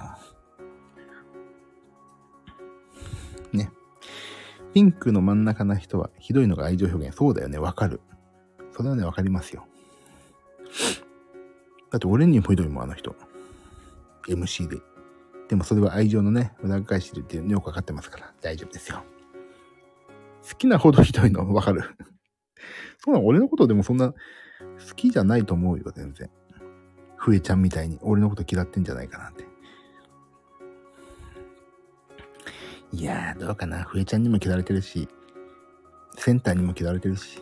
[3.53, 3.71] ね。
[4.73, 7.17] ピンクの真ん中な人はひどいのが愛情表現。
[7.17, 7.57] そうだよね。
[7.57, 8.01] わかる。
[8.71, 9.65] それはね、わかりますよ。
[11.89, 13.15] だって俺にもひどいもん、あの人。
[14.27, 14.77] MC で。
[15.47, 19.03] でもそれは愛情のね、裏返してるっていうのよくわかってますから大丈夫ですよ。
[20.47, 21.47] 好きなほどひどいの？
[21.53, 21.81] わかる。
[22.99, 23.25] そうなの？
[23.25, 26.29] 俺のことでもそんな好きじゃないと思うよ、全然。
[27.15, 29.45] ふえちゃんみたいに俺のこと嫌ってんじゃないかなって。
[32.93, 33.83] いやー、どうかな。
[33.83, 35.09] ふえちゃんにも嫌われてるし、
[36.17, 37.37] センターにも嫌われてるし。
[37.37, 37.39] い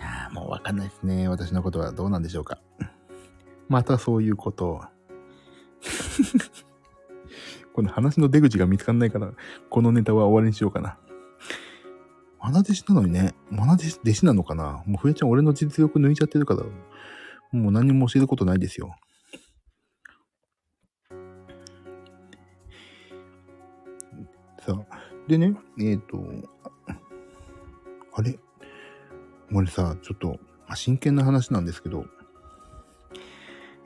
[0.00, 1.28] やー、もうわかんないですね。
[1.28, 2.58] 私のことはどうなんでしょうか。
[3.68, 4.84] またそういうことを。
[7.72, 9.32] この話の出口が見つかんないから、
[9.68, 10.98] このネタは終わりにしようかな。
[12.40, 16.62] マナ弟子なのにね、マナ弟子弟子なのかなもうふえちゃん俺の実力抜いちゃってるから、
[17.52, 18.94] もう何も教えることないですよ。
[24.60, 24.96] さあ、
[25.28, 26.24] でね、えっ、ー、と、
[28.14, 28.38] あれ？
[29.52, 30.38] 俺さ、ちょっと、
[30.74, 32.06] 真剣な話なんですけど、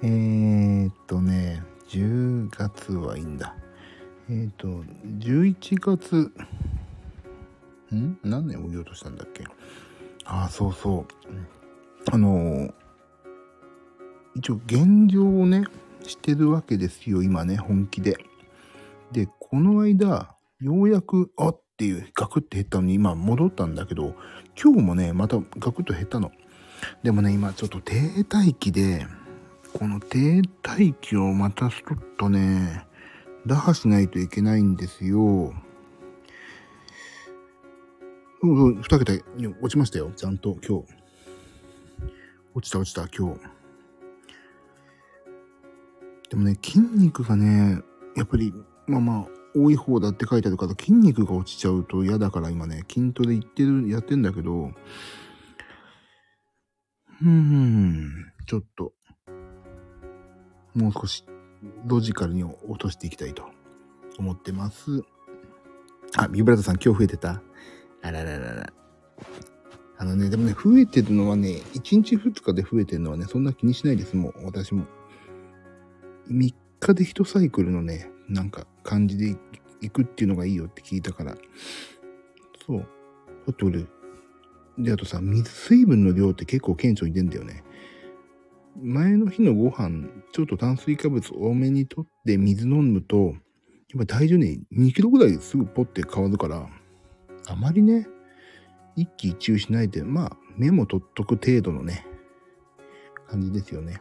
[0.02, 3.56] えー、っとね、10月はいいんだ。
[4.28, 4.68] えー、っと、
[5.18, 6.32] 11月、
[7.92, 8.16] ん？
[8.22, 9.44] 何年を言おうとしたんだっけ？
[10.24, 11.06] ああ、そうそう。
[12.12, 12.72] あの
[14.36, 15.64] 一応現状をね、
[16.04, 18.16] してるわけですよ、今ね、本気で。
[19.10, 24.14] で、この間、ようやく、あっていう、ガクって減ったのに、今戻ったんだけど、
[24.62, 26.30] 今日もね、またガクッと減ったの。
[27.02, 29.04] でもね、今ちょっと停滞期で、
[29.72, 32.86] この停滞期をまたちょっとね、
[33.46, 35.54] 打破しないといけないんですよ。
[38.42, 39.12] そうそう、二桁
[39.60, 40.10] 落ちましたよ。
[40.16, 41.00] ちゃんと今日。
[42.54, 43.40] 落ちた落ちた、今日。
[46.30, 47.80] でもね、筋肉がね、
[48.16, 48.52] やっぱり、
[48.86, 54.72] まあまあ、多い方だって書いてあるから筋肉が落ちちゃうと嫌だから今ね、筋トレ行ってる、やってんだけど、
[57.22, 58.10] うーん、
[58.46, 58.92] ちょっと、
[60.74, 61.24] もう少し
[61.86, 63.44] ロジカルに落としていきたいと
[64.18, 65.02] 思ってます。
[66.16, 67.42] あ、ビブラーさん今日増えてた？
[68.02, 68.72] あらららら。
[69.98, 74.86] あのね、でもね、増えてるのはね、1日2日で増えてるのはね、そんな気にしないです、もう、私も。
[76.30, 79.36] 3日で1サイクルのね、なんか感じで
[79.82, 81.36] いくっていうのがいいよって聞いたから。
[82.66, 82.78] そう。
[82.78, 82.86] だ
[83.52, 83.84] って俺、
[84.78, 87.62] で、あとさ、水、分の量って結構顕著に出るんだよね。
[88.76, 93.34] 前の日のご飯、ちょっと炭水化物多めにとって水飲むと、
[93.92, 96.68] やっぱ体重ね、2キロぐらいすぐポッて変わるから、
[97.46, 98.06] あまりね、
[98.96, 102.06] 一喜一憂しないで、まあ、メモ取っとく程度のね、
[103.28, 104.00] 感じですよね。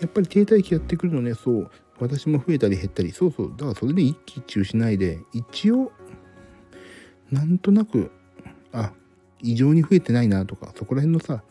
[0.00, 5.92] やっぱり停滞期やってくるのね、そう、私も増えたり減ったり、そうそう、だからそれで一喜一憂しないで、一応、
[7.30, 8.10] なんとなく、
[8.72, 8.92] あ、
[9.40, 11.42] 異常に増えてないなとか、そこら辺のさ、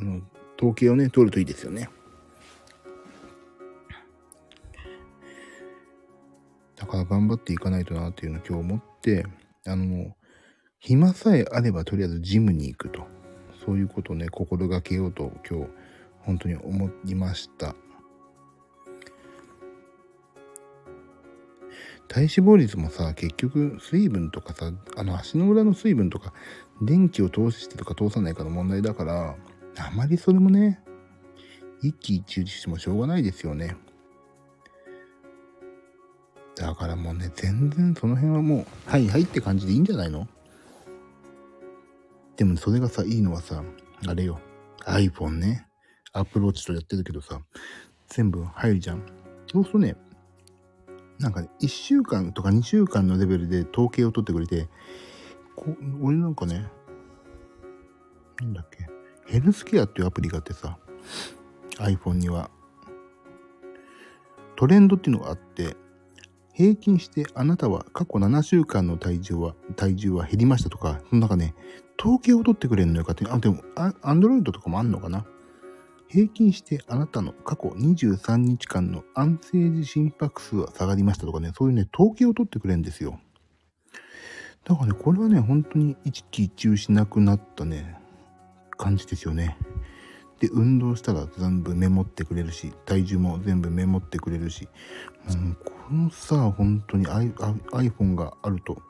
[0.00, 0.20] あの、
[0.56, 1.88] 統計をね、取るといいですよね。
[6.76, 9.26] だから頑張っていかないとなっていうのを今日思って、
[9.66, 10.14] あの、
[10.78, 13.06] 暇さえあればとりあえずジムに行くと。
[13.64, 15.66] そういうことをね、心がけようと今日
[16.20, 17.74] 本当に思いました。
[22.08, 26.32] 体脂肪率もさ、結局水分とかさ、あの足の裏の水分とか、
[26.80, 29.36] 電気を通してとか通さないかの問題だから、
[29.78, 30.80] あまりそれもね、
[31.82, 33.76] 一喜一憂してもしょうがないですよね。
[36.56, 40.26] だからもうね、全然その辺はもう、はいはいって感じでいいんじゃないの？
[42.36, 43.62] でもそれがさ、いいのはさ、
[44.06, 44.40] あれよ、
[44.86, 45.66] iPhone ね、
[46.12, 47.40] アプローチとやってるけどさ、
[48.08, 49.02] 全部入るじゃん。
[49.52, 49.96] そうするとね、
[51.18, 54.68] なんかね、1週間とか2週間のレベルで統計を取ってくれて、
[55.54, 56.66] こ俺なんかね、
[58.40, 58.86] なんだっけ、
[59.26, 60.78] ヘルスケアっていうアプリがあってさ、
[61.78, 62.50] iPhone には、
[64.56, 65.76] トレンドっていうのがあって、
[66.52, 71.54] 平均してあなたは過去7週間の体重は、体重は減りましたとか、その中ね、
[72.00, 75.26] 統計を取ってくれるのよかって、あ、でも、アンドロイドとかもあんのかな？
[76.08, 83.18] 平均してあなたの過去23日間の安静時心拍数は下がりましたとかね、そういうね、統計を取ってくれるんですよ。
[84.64, 88.00] だからね、これはね、本当に一喜一憂しなくなったね、
[88.76, 89.56] 感じですよね。
[90.40, 94.68] で、運動したら全部メモってくれるし、体重も全部メモってくれるし、
[95.26, 98.82] もうこのさ、本当に iPhone があると、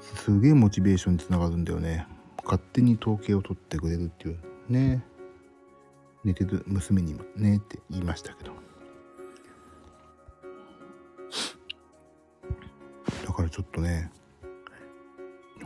[0.00, 2.06] すげえモチベーションにつながるんだよね。
[2.44, 4.38] 勝手に統計を取ってくれるっていう
[4.68, 5.04] ね。
[6.22, 8.52] 寝てる娘にもねって言いましたけど。
[13.26, 14.10] だからちょっとね、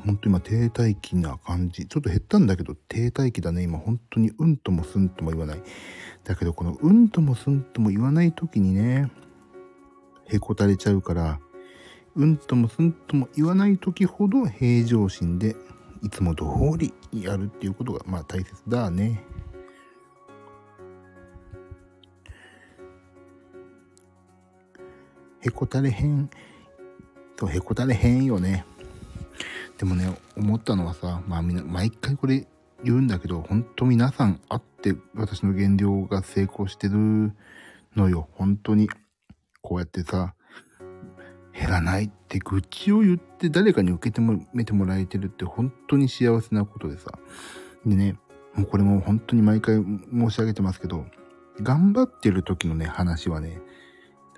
[0.05, 1.87] 本当に今停滞期な感じ。
[1.87, 3.63] ちょっと減ったんだけど停滞期だね。
[3.63, 5.63] 今本当にうんともすんとも言わない。
[6.25, 9.11] だけどこのうんともすんとも言わない時にね、
[10.27, 11.41] へこたれちゃうから、
[12.17, 15.57] うんともすんとも言わない時ほど平常心で
[16.03, 16.45] いつも通
[16.79, 19.23] りやるっていうことがまあ大切だね。
[25.41, 26.31] へこたれへん。
[27.39, 28.65] そう、へこたれへんよね。
[29.85, 32.47] でもね、思ったのはさ、まあみんな、毎回これ
[32.83, 37.35] 言うんだけど、ほんと皆さんあって私の減量が成功してる
[37.95, 38.27] のよ。
[38.33, 38.89] 本当に。
[39.61, 40.35] こうやってさ、
[41.53, 47.19] 減らないって愚痴を言って誰かに受けても、めてもらえてるって本当に幸せなことでさ。
[47.85, 48.17] でね、
[48.55, 51.05] もうこれも本当に毎回申し上げてますけど、
[51.61, 53.61] 頑張ってる時のね、話はね、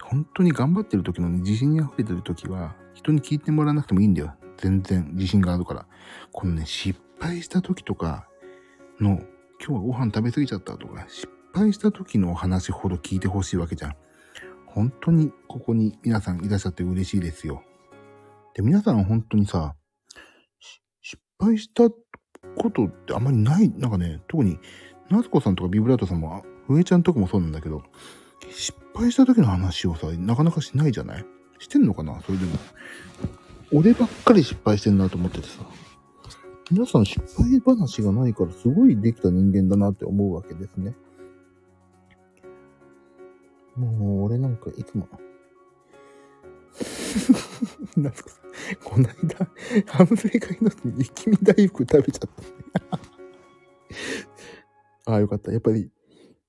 [0.02, 4.35] 本当に頑張ってる時のね、自信に溢れてる時は、人に聞いてもらわなくてもいいんだよ。
[4.59, 5.87] 全然自信があるから。
[6.33, 8.29] このね、失敗した時とか
[9.01, 9.21] の、
[9.61, 13.97] 今日はご飯食べ過ぎちゃったとか、失敗した時のお話ほど聞いてほしいわけじゃん。
[14.66, 17.62] 本当にここに皆さんいらっしゃって嬉しいですよ。
[18.55, 19.75] で、皆さん本当にさ、
[21.01, 24.59] 失敗したことってあんまりない、なんかね、特に、
[25.11, 27.83] 夏子さんとかビブラートさんも、上ちゃんとかもそうなんだけど、
[28.51, 31.25] 失敗した時の話をさ、なかなかしないじゃない？
[31.59, 32.21] してんのかな？
[32.21, 32.53] それでも。
[33.72, 35.64] 俺ばっかり失敗してんなと思っててさ。
[36.70, 40.94] 皆さん失敗話がないからすごいできた人間だなって思うわけですね。
[43.76, 45.07] もう俺なんかいつも
[47.96, 48.24] なんか
[48.83, 49.48] この間、
[49.87, 52.31] 反省会の時に雪見大福食べちゃっ
[52.90, 53.00] た。
[55.12, 55.52] ああ、よかった。
[55.52, 55.90] やっぱり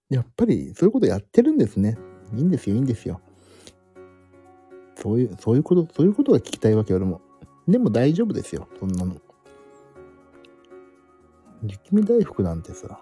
[0.10, 1.98] やっぱりそういうことやってるんですね。
[2.34, 3.22] いいんですよ、いいんですよ。
[5.02, 7.22] そういう、そういうこと、そういうことが聞きたいわけ、俺も。
[7.68, 9.16] でも大丈夫ですよ、そんなの。
[11.64, 13.00] 雪見大福なんてさ、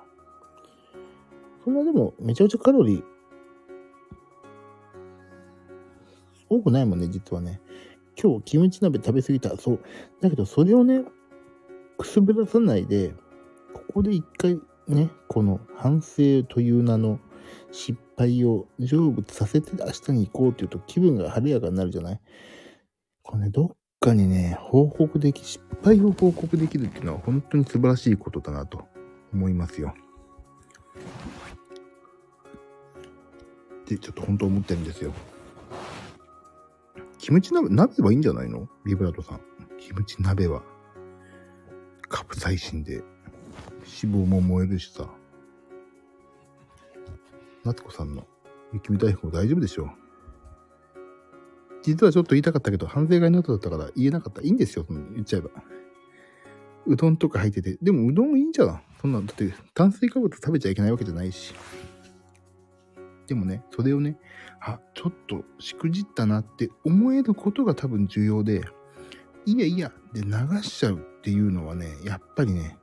[1.64, 3.04] そんなでもめちゃくちゃカロリー
[6.50, 7.62] 多くないもんね、実はね。
[8.22, 9.58] 今日キムチ鍋食べ過ぎた。
[9.58, 9.80] そう。
[10.22, 11.04] だけどそれをね、
[11.98, 13.14] くすぶらさないで、
[13.74, 17.20] ここで一回ね、この反省という名の
[17.72, 22.22] 失敗を成仏させて明日に行こうっていうと気分が晴れやかになるじゃない？
[23.24, 28.86] これね、どっかにね、報告でき、失敗を報告できるっていうのは本当に素晴らしいことだなと
[29.34, 29.94] 思いますよ。
[33.82, 35.12] ってちょっと本当思ってるんですよ。
[37.18, 38.68] キムチ鍋、鍋はいいんじゃないの？
[38.86, 39.42] ビブラートさん。
[39.80, 40.62] キムチ鍋は。
[42.08, 43.04] カプサイシンで
[44.04, 45.10] 脂肪も燃えるしさ。
[47.66, 48.28] 夏子さんの
[48.74, 49.90] 雪見大福も大丈夫でしょう。
[51.82, 54.42] 実はちょっと言いたかったけど、反省会の後だったから言えなかった。
[54.42, 55.50] いいんですよ、言っちゃえば。
[56.88, 57.78] うどんとか入ってて。
[57.82, 58.82] でもうどんいいんじゃん。
[59.02, 61.54] そんな、だって炭水化物食べちゃいけないわけじゃないし。
[63.28, 64.18] でもね、それをね、
[64.60, 68.64] あ、ちょっとしくじったなって思えることが多分重要で、
[69.46, 70.32] いやいやで流
[70.64, 72.78] しちゃうっていうのはね、やっぱりね、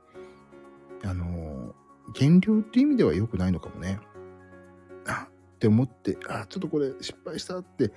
[1.03, 1.75] あの
[2.13, 3.99] 減量っていう意味では良くないのかもね。
[5.07, 7.91] あって思って、あ、ちょっとこれ失敗したって、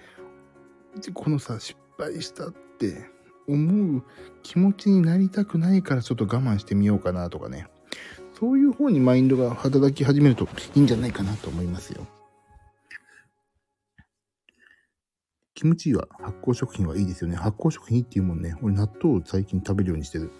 [1.14, 3.10] このさ、失敗したって
[3.48, 4.04] 思う
[4.42, 7.68] 気持ちになりたくないからちょっと我慢してみようかなとかね。
[8.38, 12.06] そういう方にマインドが働き始めるといいんじゃないかなと思いますよ。
[15.54, 17.36] キムチは発酵食品はいいですよね。
[17.36, 18.54] 発酵食品っていうもんね。
[18.60, 20.30] 俺納豆を最近食べるようにしてる。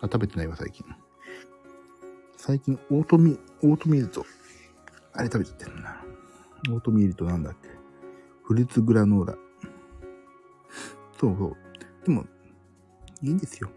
[0.00, 0.86] あ、食べてないわ、最近。
[2.38, 4.24] 最近、オートミ、オートミールと、
[5.16, 6.04] あれ食べちゃってるな。
[6.70, 7.68] オートミールとなんだっけ。
[8.42, 9.34] フルーツグラノーラ。
[11.18, 11.56] そうそう。
[12.04, 12.24] でも、
[13.22, 13.70] いいんですよ。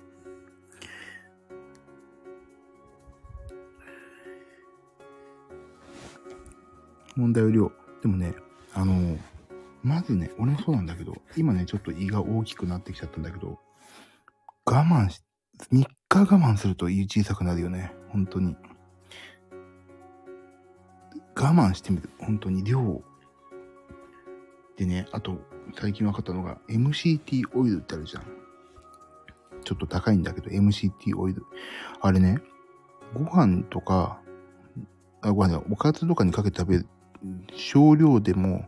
[7.15, 7.71] 問題は量。
[8.01, 8.33] でもね、
[8.73, 9.17] あの、
[9.83, 13.59] まずね、俺もそうなんだけど、今ね、ちょっと胃が大きくなってきちゃったんだけど、
[14.65, 15.21] 我慢し、
[15.71, 17.93] 3日我慢すると胃小さくなるよね。
[18.09, 18.55] 本当に。
[21.39, 22.09] 我慢してみる。
[22.19, 23.01] 本当に量
[24.75, 25.37] でね、あと、
[25.79, 28.23] 最近分かったのが、MCT オイルってあるじゃん。
[29.63, 31.43] ちょっと高いんだけど、MCT オイル。
[32.01, 32.39] あれね、
[33.13, 34.19] ご飯とか、
[35.21, 36.87] あご飯おかずとかにかけて食べる、
[37.53, 38.67] 少量でも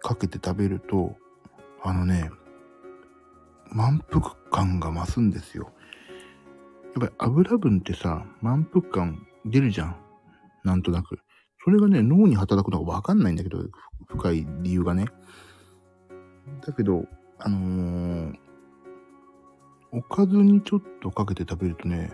[0.00, 1.16] かけて食べると、
[1.82, 2.30] あのね、
[3.70, 5.72] 満腹感が増すんですよ。
[6.96, 9.96] やっぱり油分ってさ、満腹感出るじゃん。
[10.64, 11.18] なんとなく。
[11.64, 13.58] それがね、脳に働くのがわかんないんだけど、
[14.06, 15.06] 深い理由がね。
[16.66, 17.06] だけど、
[17.38, 18.34] あのー、
[19.92, 22.12] おかずにちょっとかけて食べるとね、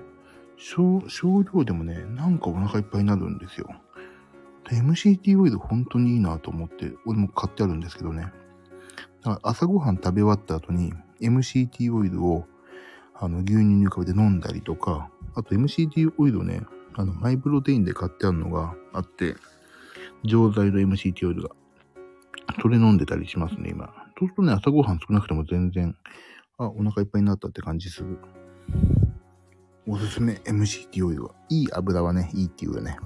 [0.57, 1.01] 少
[1.42, 3.68] 量でもね、なんかお腹いっぱいになるんですよ。
[4.70, 8.32] MCT オイル本当にいいなと思って、俺も買ってあるんですけどね。
[9.22, 12.46] だから朝ごはん食べ終わった後に MCT オイルを
[13.14, 16.62] あの牛乳に浮かべて飲んだりとか、あと MCT オイルをね、
[16.94, 19.36] あのマイプロテインで買ってあるのがあって、
[20.24, 21.51] 錠剤の MCT オイルが。
[22.61, 23.93] それ飲んでたりしますね、今。
[24.18, 25.97] そうするとね、朝ごはん少なくても全然、
[26.59, 28.18] あ、お腹いっぱいになったって感じする。
[29.86, 31.34] おすすめ MCT オイルは。
[31.49, 32.99] いい油はね、いいっていうよね。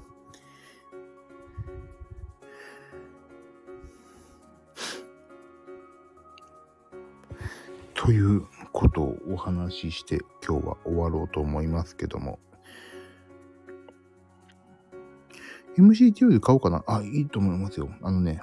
[7.93, 12.39] ということをお話しして今日は終わろうと思いますけども。
[15.77, 17.89] MCT オイル買おうかなあ、いいと思いますよ。
[18.01, 18.41] あのね、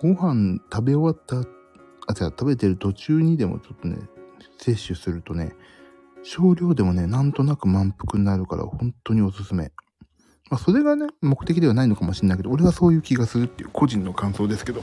[0.00, 1.48] ご飯食べ終わった、
[2.06, 3.98] あ、じゃ食べてる途中にでもちょっとね、
[4.58, 5.54] 摂取するとね、
[6.22, 9.72] 少量でもね、なんとなく満腹になるから本当におすすめ。
[10.50, 14.82] まあ、それがね、目的ではないのかもしれないけど、俺はそういう気がするっていう個人の感想ですけど。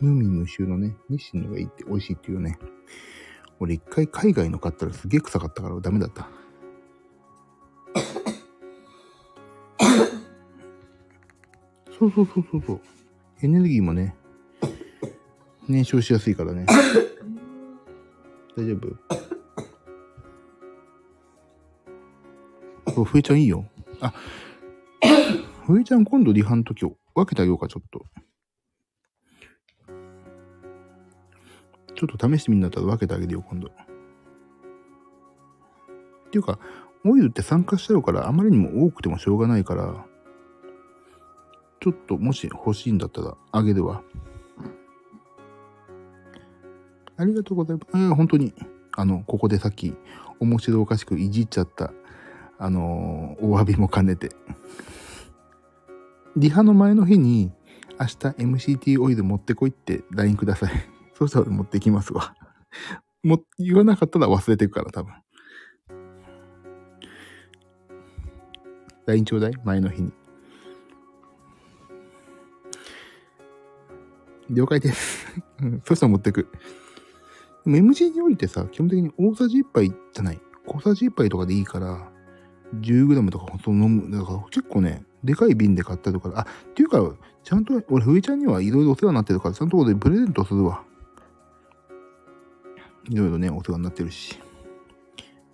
[0.00, 2.58] 無味無臭のね、日清のがいいって美味しいっていうね。
[3.60, 6.28] 俺一回海外の買ったらすげえ臭かったからダメだった。
[12.14, 12.80] そうそうそうそうそう。
[13.42, 14.14] エネルギーもね、
[15.68, 16.66] 燃焼しやすいからね。
[18.56, 18.88] 大丈夫？
[22.92, 23.64] そう、ふえちゃんいいよ。
[24.00, 24.12] あ、
[25.66, 28.04] ふえちゃん今度リハの時を分けてあげようか、ちょっと。
[31.94, 33.68] ちょっと試してみんだったら分けてあげるよ、今度。
[33.68, 33.70] っ
[36.30, 36.58] ていうか、
[37.04, 40.06] オイルって酸化しちゃうから、あまりにも多くてもしょうがないから、
[41.88, 44.02] ちょっともし欲しいんだったらあげるわ。
[47.16, 48.14] ありがとうございます。
[48.14, 48.52] 本当に、
[48.92, 49.94] あの、ここでさっき
[50.38, 51.94] 面白おかしくいじっちゃった、
[52.58, 54.28] あのー、お詫びも兼ねて。
[56.36, 57.50] リハの前の日に、
[57.98, 58.14] 明日
[58.76, 60.72] MCT オイル持ってこいって LINE ください。
[61.16, 62.34] そしたら持ってきますわ。
[63.22, 65.14] も、言わなかったら忘れていくから、多分。
[69.06, 70.17] LINE ちょうだい前の日に。
[74.50, 75.26] 了解です。
[75.62, 76.48] うん、そしたら持ってく。
[77.64, 80.40] でも MG においてさ、基本的に大さじ1杯じゃない。
[80.66, 82.10] 小さじ1杯とかでいいから、
[82.80, 84.10] 10g とかほんと飲む。
[84.10, 90.84] だから結構ね、でかい瓶で買ったりとか、あ、っていうか、ちゃんと、俺、ふえちゃんにはいろいろお世話になってるから、ちゃんとこでプレゼントするわ。
[93.08, 94.38] いろいろね、お世話になってるし。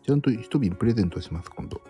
[0.03, 1.81] ちゃんと一瓶プレゼントします、今度。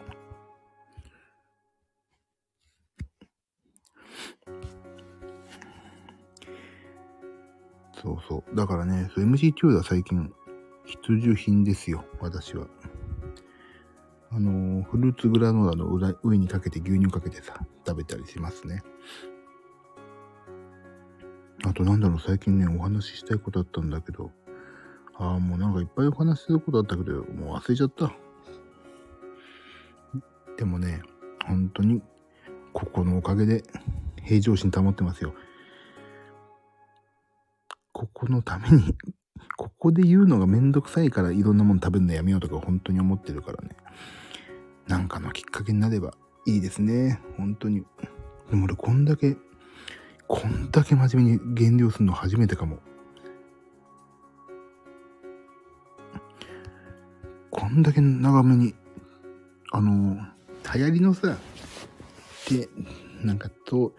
[8.05, 8.57] そうそう。
[8.57, 10.31] だからね、MCQ は最近
[10.85, 12.67] 必需品ですよ、私は。
[14.31, 18.83] あのー、フルーツグラノーラの上にかけて牛乳かけてさ、食べたりしますね。
[21.65, 24.31] あとなんだろう、最近ね、お話ししたいことあったんだけど、
[25.15, 28.13] ああ、もうなんかいっぱいお話しすることあったけど、もう忘れちゃった。
[30.59, 31.01] でもね、
[31.47, 32.03] 本当に、
[32.75, 33.63] ここのおかげで
[34.23, 35.33] 平常心保ってますよ。
[37.95, 38.95] ここのために、
[39.57, 43.77] ここで言うのがめんどくさいからいろんなもの食べるのやめようとか本当に思ってるからね。
[44.89, 46.13] なんかのきっかけになれば
[46.45, 47.21] いいですね。
[47.39, 47.85] 本当に。
[48.51, 49.37] でも俺こんだけ、
[50.27, 52.81] こんだけ真面目に減量するの初めてかも。
[57.51, 58.75] こんだけ長めに、
[59.71, 60.17] あの、
[60.75, 61.39] 流行りのさ、
[62.51, 62.69] で、
[63.23, 63.95] なんかと、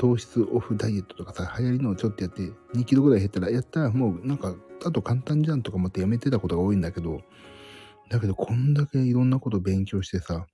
[0.00, 2.40] 糖質オフダイエットとかさ、流行りのをちょっとやって、
[2.74, 7.20] 2キロぐらい減ったら、やったらもうなんか、あと簡単じゃんとか思ってやめてたことが多いんだけど、
[8.08, 10.46] だけどこんだけいろんなこと勉強してさ、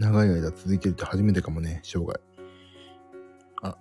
[0.00, 2.20] 長い間続いてるって初めてかもね、生涯。
[3.62, 3.78] あ、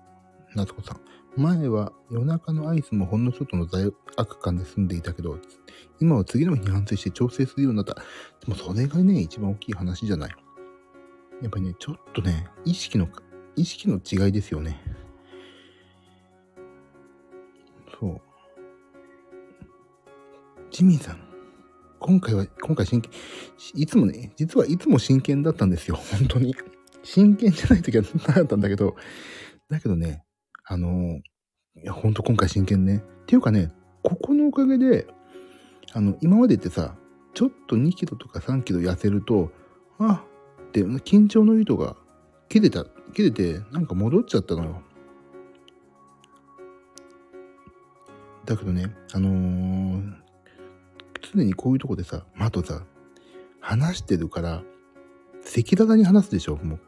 [0.53, 1.01] 夏子さん。
[1.38, 5.39] 前は夜中のアイスもほんのちょっとの罪悪感で済んでいたけど、
[5.99, 7.95] 今は次の日に反省して調整するようになった。
[7.95, 8.01] で
[8.45, 10.36] もそれがね、一番大きい話じゃない。
[11.41, 13.07] やっぱりね、ちょっとね、意識の、
[13.56, 14.82] 意識の違いですよね。
[17.99, 18.22] そう。
[20.72, 21.32] ジミーさん。
[21.99, 23.12] 今回は、今回真剣、
[23.76, 25.97] いつもね、実はいつも真剣だったんですよ。
[26.20, 26.56] 本当に。
[27.04, 28.95] 真剣じゃない時はなかったんだけど、
[29.70, 30.24] だけどね、
[30.66, 31.20] あの、
[31.76, 33.04] いや、ほんと今回真剣ね。
[33.24, 33.72] っていうかね、
[34.02, 35.08] ここのおかげで、
[35.93, 36.97] あの、今までってさ、
[37.34, 39.52] ちょっと2キロとか3キロ痩せると、
[39.99, 40.26] あ、
[40.70, 41.95] って緊張の糸が
[42.49, 44.82] 切れた、切れて、なんか戻っちゃったのよ。
[48.45, 50.14] だけどね、あのー、
[51.34, 52.84] 常にこういうとこでさ、ま、とさ、
[53.59, 54.64] 話してるから、
[55.41, 56.57] 赤裸々に話すでしょ。
[56.57, 56.80] もう、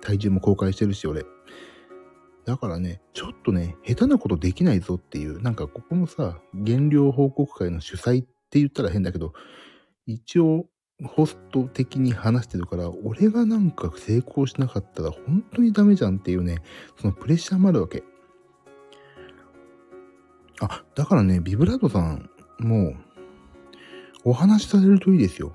[0.00, 1.24] 体重も公開してるし、俺。
[2.44, 9.32] だからね、ちょっとね、下手なことできないぞっていう、なんかここのさ、減量報告会の主催って言ったら変だけど、
[10.06, 10.66] 一応、
[11.04, 16.62] ホスト的に話してるから、俺がなんか成功しなかったら本当にダメじゃんっていうね、
[17.00, 18.02] そのプレッシャーもあるわけ。
[20.60, 22.28] あ、だからね、ビブラートさん、
[22.58, 22.94] も、
[24.24, 25.54] お話しされるといいですよ。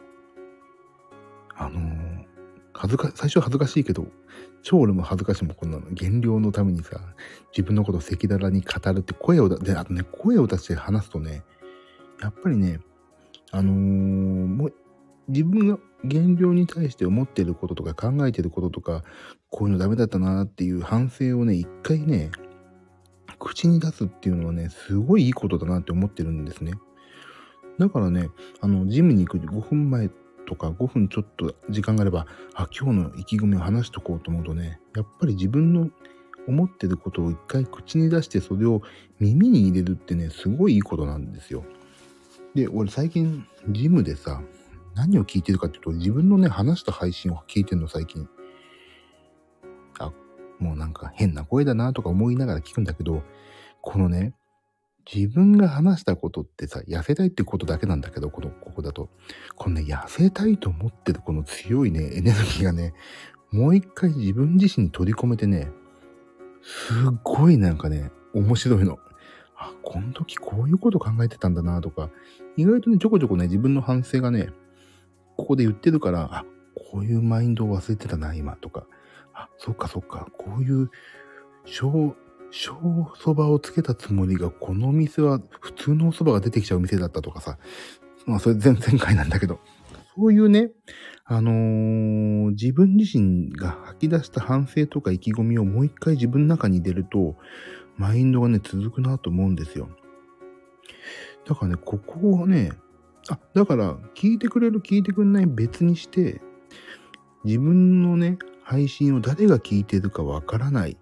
[1.56, 2.26] あのー、
[2.74, 4.08] 恥ずか、最初は恥ずかしいけど、
[4.62, 5.90] 超俺も恥ずかしいも、こんなの。
[5.92, 7.02] 減量のためにさ、
[7.52, 11.44] 自分のことを赤裸々に語るって声をで、あとね、声を出して話すとね、
[12.22, 12.80] やっぱりね、
[13.52, 14.74] あのー、もう、
[15.28, 19.04] 自分が減量に対して思ってることとか考えてることとか、
[19.50, 22.32] こういうのダメだったなっていう反省をね、一回ね、
[23.40, 26.74] 口に出すっていうのはね、すごいいいことだなって思ってるんですね。
[27.80, 28.30] だからね、
[28.62, 30.10] あの、ジムに行く5分前
[30.46, 35.90] とか5分ちょっと時間があれば、あ、今日の意気込みを話しとこうと思うとね、やっぱり自分の
[36.48, 38.82] 思ってることを一回口に出してそれを
[39.20, 41.64] 耳に入れるってね、すごいいいことなんですよ。
[42.54, 44.42] で、俺最近ジムでさ、
[44.96, 48.28] 何を聞いてるかっていうと、自分のね、話した配信を聞いてるの最近。
[50.00, 50.12] あ、
[50.60, 53.24] もうなんか変な声だなとか思いながら聞くんだけど、
[53.82, 54.34] このね、
[55.12, 59.10] 自分が話したことってさ、痩せたいってことだけなんだけど、この、ここだと。
[59.56, 62.94] このね、痩せたいと思ってるこの強いね、エネルギーがね、
[63.52, 65.70] もう一回自分自身に取り込めてね、
[66.62, 68.98] すっごいなんかね、面白いの。
[69.58, 72.10] あ、この時こういうこと考えてたんだなとか、
[72.56, 74.50] 意外とね、ちょこちょこね、自分の反省がね、
[75.38, 78.86] ここで言ってるから、あ、こういうマインドを忘れてたな、今とか。
[79.34, 80.90] あ、そっかそっか、こういう
[81.66, 82.16] 小
[82.52, 82.76] 小
[83.16, 87.58] 蕎麦をつけたつもりが、この店は普通のお蕎麦が出てきちゃう店だったとかさ。
[88.28, 89.60] まあ、それ前々回なんだけど。
[90.16, 90.70] そういうね、
[91.26, 97.36] あのー、自分自身が吐き出した反省とか意気込みをもう一回自分の中に入れると、
[97.98, 99.90] マインドがね、続くなと思うんですよ。
[101.48, 102.72] だからね、ここはね、
[103.30, 106.42] あ、だから、聞いてくれる、聞いてくれない別にして、
[107.44, 110.98] 自分のね、配信を誰が聞いてるかわからない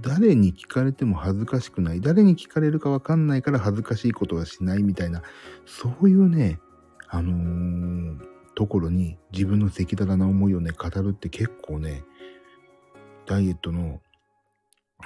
[0.00, 2.00] 誰に聞かれても恥ずかしくない。
[2.00, 5.22] 誰に聞かれるかわかんないから恥ずかしいことはしないみたいな、
[5.66, 6.58] そういうね、
[7.08, 8.18] あのー、
[8.54, 12.04] ところに自分の赤裸々な思いをね、語るって結構ね、
[13.26, 14.00] ダイエットの、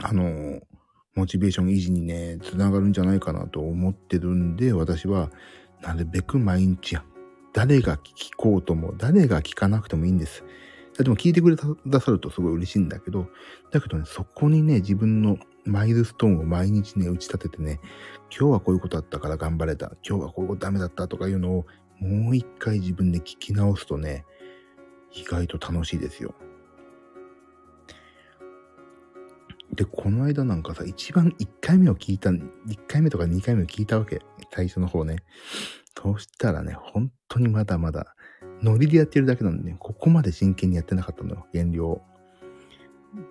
[0.01, 0.61] あのー、
[1.17, 5.31] モチベーション維持にね、つながるんじゃないかなと思ってるんで、私は、
[5.83, 7.05] なるべく毎日や、
[7.53, 10.45] 誰が聞こうとも、誰が聞かなくてもいいんです。
[10.99, 11.57] でも聞いてくれ
[11.87, 13.29] ださるとすごい嬉しいんだけど、
[13.71, 17.81] だけどね、そこにね、自分のマイルストーンを毎日ね、打ち立ててね、
[18.31, 21.67] 今日はこういうことあったから頑張れた、今日はこういうことダメだったとかいうのを、
[21.99, 24.25] もう一回自分で聞き直すとね、
[25.13, 26.35] 意外と楽しいですよ。
[29.77, 32.47] で、この間なんかさ、一番1回目を聞いた、1
[32.89, 34.23] 回目とか2回目を聞いたわけ。
[34.53, 35.19] 最初の方ね。
[35.97, 38.15] そうしたらね、本当にまだまだ
[38.63, 42.01] ノリでやってるだけなんでね、ここまで真剣にやってなかったのよ、減量。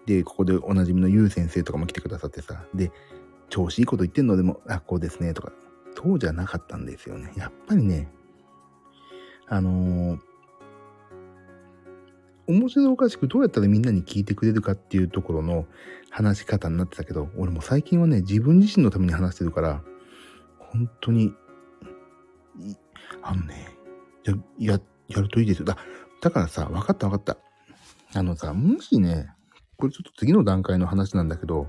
[0.06, 2.91] で、ここでおなじみのゆう先生とかも来てくださってさ、で、
[3.50, 4.38] 調子いいこと言ってんの？
[4.38, 5.52] でも、あ、こうですね、とか、
[5.96, 7.32] そうじゃなかったんですよね。
[7.36, 8.12] やっぱりね、
[9.48, 10.20] あのー、
[12.48, 15.66] 面白おかしくどうやったらみんなに聞いてくれるかっていうところの
[16.10, 19.82] 話し方になってたけど、俺も最近はね、自分自身のために話してるから、
[20.60, 21.34] 本当に、
[23.22, 23.76] あのね、
[24.24, 25.66] や、や、やるといいですよ。
[25.66, 25.78] だ、
[26.22, 27.38] だからさ、分かった分かった。
[28.18, 29.30] あのさ、もしね、
[29.78, 31.68] これちょっと次の段階の話なんだけど、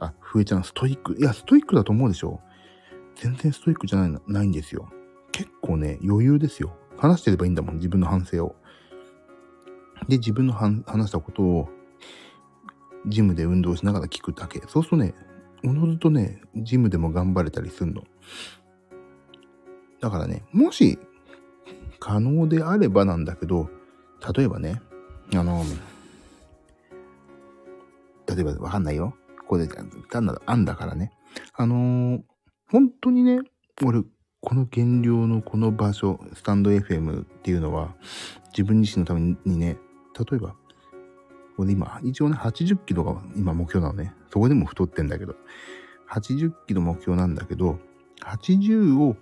[0.00, 1.16] あ、ふえちゃんストイック。
[1.18, 2.40] いや、ストイックだと思うでしょ
[3.16, 4.88] 全然ストイックじゃない、ないんですよ。
[5.30, 6.76] 結構ね、余裕ですよ。
[6.96, 8.56] 話してればいいんだもん、自分の反省を。
[10.08, 11.68] で、自分の話したことを、
[13.06, 14.62] ジムで運動しながら聞くだけ。
[14.66, 15.14] そうするとね、
[15.64, 18.02] おのずとね、ジムでも頑張れたりすんの。
[20.00, 20.98] だからね、もし、
[21.98, 23.70] 可能であればなんだけど、
[24.34, 24.80] 例えばね、
[25.34, 25.64] あの、
[28.26, 29.14] 例えばわかんないよ。
[29.46, 29.66] これ、
[30.10, 31.12] 単なる案だからね。
[31.54, 32.22] あの、
[32.70, 33.40] 本当にね、
[33.82, 34.02] 俺、
[34.40, 37.94] この減量のこの場所、スタンド FM っていうのは、
[38.48, 39.78] 自分自身のためにね、
[40.18, 40.54] 例えば、
[41.56, 44.14] これ今、一応ね、80キロが今目標なのね。
[44.30, 45.34] そこでも太ってんだけど、
[46.10, 47.78] 80キロ目標なんだけど、
[48.22, 49.16] 80を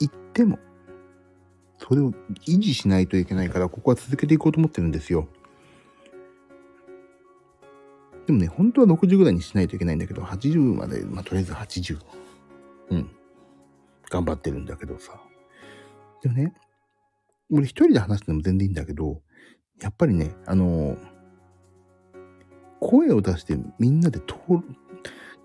[0.00, 0.58] いっても、
[1.78, 2.12] それを
[2.46, 5.28] 維持しないといけないから、ここは続けていこうと思ってるんですよ。
[8.26, 11.98] でもね、本当は60ぐらいにしないといけないんだけど、80まで、まあ、とりあえず80。
[12.90, 13.10] うん。
[14.10, 15.20] 頑張ってるんだけどさ。
[16.22, 16.54] でもね、
[17.50, 19.20] 俺一人で話しても全然いいんだけど、
[19.80, 20.96] やっぱりね、あの、
[22.80, 24.62] 声を出してみんなで通る、今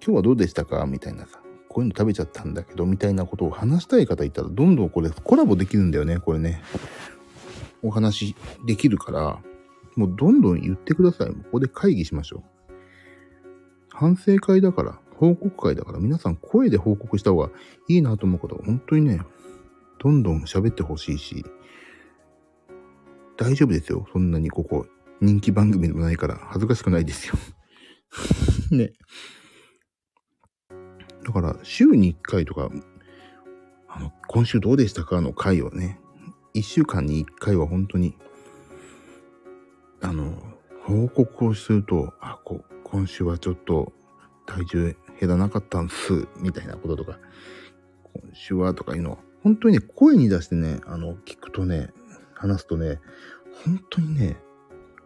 [0.02, 6.62] 日はどうでしたかみたいなさ、こういうの食べちゃったんだけど、みたいなことを話したい方いたら、どんどんこれコラボできるんだよね、これね。
[7.82, 9.42] お話できるから、
[9.96, 11.30] もうどんどん言ってください。
[11.30, 12.44] ここで会議しましょう。
[13.90, 17.50] 反省会だから、報告会だから、皆さん声で報告した方が
[17.88, 19.22] いいなと思うことは、本当にね、
[20.00, 21.46] どんどん喋ってほしいし、
[23.40, 24.06] 大丈夫ですよ。
[24.12, 24.86] そんなにここ、
[25.22, 27.36] 人気番組でもないから、恥ずかしくないですよ。
[28.70, 28.92] ね。
[31.24, 32.70] だから、週に1回とか、
[33.88, 36.02] あの、今週どうでしたかの回をね、
[36.54, 38.18] 1週間に1回は本当に、
[40.02, 40.36] あの、
[40.82, 43.94] 報告をすると、あ、こう、今週はちょっと
[44.48, 47.18] 体重減らなかったんす、みたいなこととか、
[48.04, 51.94] 今週はとかいうのは、本当にね、声に出してね、あの、聞くとね、
[52.40, 53.00] 話すとね、
[53.66, 54.38] 本当にね、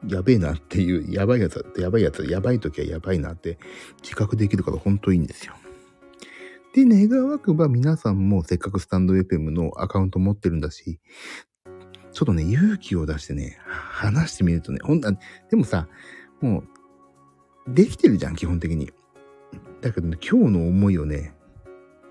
[0.08, 3.58] やべえなっていう、やばいやつって、やばいやつ、やばい時はやばいなって
[4.02, 5.56] 自覚できるから本当いいんですよ。
[6.74, 11.00] で、願わくば皆さんもせっかくスタンド FM のアカウント持ってるんだし、
[12.12, 15.10] ちょっとね、勇気を出してね、話してみるとね、ほんで
[15.54, 15.88] もさ、
[16.42, 16.64] も
[17.68, 18.92] うできてるじゃん、基本的に。
[19.82, 21.34] だけどね、今日の思いをね、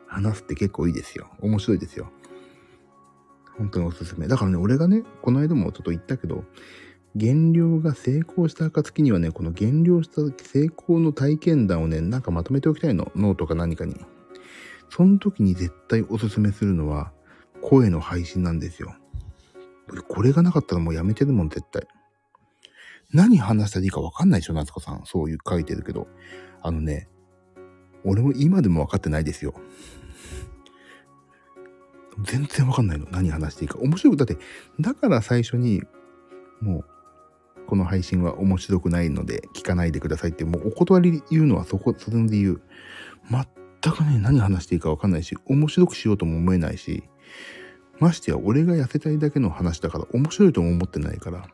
[0.07, 1.31] 話すって結構いいですよ。
[1.41, 2.11] 面白いですよ。
[3.57, 4.29] 本当におすすめ。
[4.29, 6.45] だからね、俺がね、この間もちょっと言ったけど、
[7.15, 13.13] 減量が成功した暁にはね、この減量した成功の体験談をね、なんかまとめておきたいの。
[13.15, 13.97] ノートか何かに。
[14.89, 17.13] その時に絶対おすすめするのは、
[17.61, 18.95] 声の配信なんですよ。
[20.09, 21.87] これがなかったらもうやめてるもん、絶対。
[23.13, 25.03] 何話したらいいか分かんないでしょ、夏子さん。
[25.05, 26.09] そういう書いてるけど。
[26.63, 27.09] あのね、
[28.05, 29.55] 俺も今でも分かってないですよ。
[32.21, 33.07] 全然分かんないの。
[33.11, 33.79] 何話していいか。
[33.79, 34.37] 面白く、だって、
[34.81, 35.83] だから最初に、
[36.61, 36.85] もう、
[37.67, 42.61] この配信は面白くないので聞かないでくださいって、もうお断り言うのはそこ、それの理由。
[43.31, 47.05] 全くね、何話していいか分かんないし、面白くしようとも思えないし、
[47.99, 51.47] ましてや俺が痩せたいだけの話だから面白いとも思ってないから、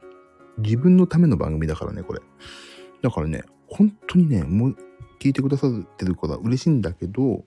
[0.59, 2.21] 自分のための番組だからね、これ。
[3.03, 4.77] だからね、本当にね、もう
[5.21, 7.45] 聞いてくださってることは嬉しいんだけど、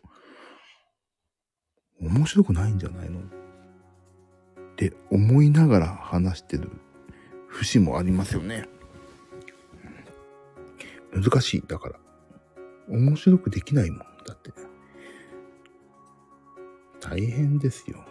[2.01, 3.23] 面白くないんじゃないのっ
[4.75, 6.71] て思いながら話してる
[7.47, 8.67] 節もありますよね。
[11.13, 11.63] 難しい。
[11.67, 11.99] だから。
[12.89, 13.99] 面白くできないもん。
[14.25, 14.51] だって。
[16.99, 18.03] 大変ですよ。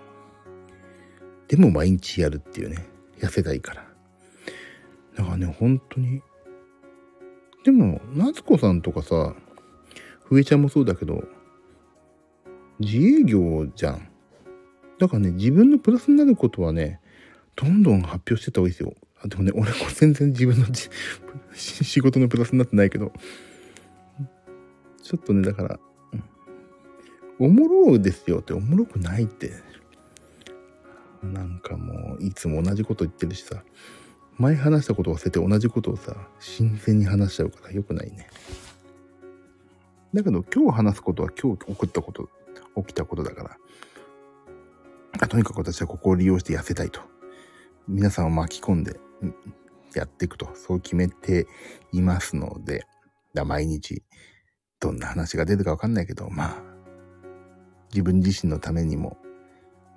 [1.48, 2.86] でも毎日やるっていうね。
[3.18, 3.86] 痩せたいから。
[5.16, 6.22] だからね、本当に。
[7.64, 9.34] でも、夏子さんとかさ、
[10.24, 11.24] ふえちゃんもそうだけど、
[12.80, 14.08] 自営業じゃん。
[14.98, 17.00] だからね、自分のプラスになることはね、
[17.54, 18.94] どんどん発表してた方がいいですよ。
[19.22, 20.66] あでもね、俺も全然自分の
[21.54, 23.12] 仕事のプラスになってないけど、
[25.02, 25.80] ちょっとね、だから、
[27.38, 29.52] おもろうですよっておもろくないって。
[31.22, 33.62] なんかもう、いつも同じこと言ってるしさ、
[34.38, 38.28] 前話したことを忘れて同じことをさ、新鮮に話しちゃうから良くないね。
[40.14, 42.28] だけど今日話すことは今日起ったこと、
[42.76, 43.56] 起きたことだか
[45.20, 47.00] ら、とにかく私はここを利用して痩せたいと。
[47.88, 49.00] 皆さんを巻き込んで
[49.94, 51.46] やっていくと、そう決めて
[51.92, 52.86] いますので、
[53.34, 54.02] だ毎日
[54.80, 56.62] どんな話が出るかわかんないけど、まあ、
[57.92, 59.18] 自分自身のためにも、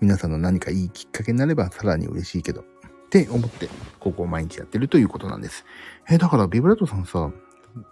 [0.01, 2.63] 皆さんの何かいいきっかけになればさらに嬉しいけど、っ
[3.09, 3.69] て思って、
[3.99, 5.65] ここを毎日やってるということなんです。
[6.09, 7.31] えだからビブラートさんさ、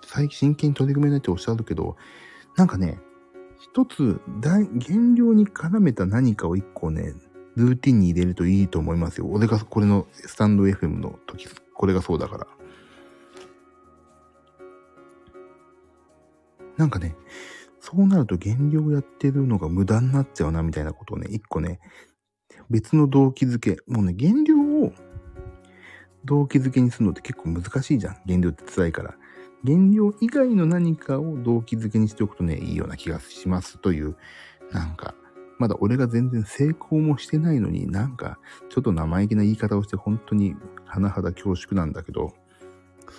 [0.05, 1.95] 最近真剣に取り組めないっておっしゃるけど、
[2.57, 2.99] なんかね、
[3.61, 4.19] 一つ、
[4.73, 7.13] 減量に絡めた何かを一個ね、
[7.55, 9.27] ルーティンに入れるといいと思いますよ。
[9.29, 12.47] 俺がこれのスタンド FM の時、これがそうだから。
[16.75, 17.15] なんかね、
[17.79, 21.79] そうなると減量やってるのが無駄になっちゃうなみたいなことをね、一個ね、
[22.71, 23.77] 別の動機づけ。
[23.87, 24.91] もうね、減量を
[26.25, 28.17] 動機づけにするのって結構難しいじゃん。
[28.25, 29.13] 減量って辛いから。
[29.63, 34.15] 減量以外の何かを動機づけにしておくとね、いいような気がしますという、
[34.71, 35.13] なんか、
[35.59, 38.39] まだ俺が全然成功もしてないのになんか、
[38.69, 40.55] ちょっと生意気な言い方をして本当に
[40.87, 42.33] 甚だ恐縮なんだけど、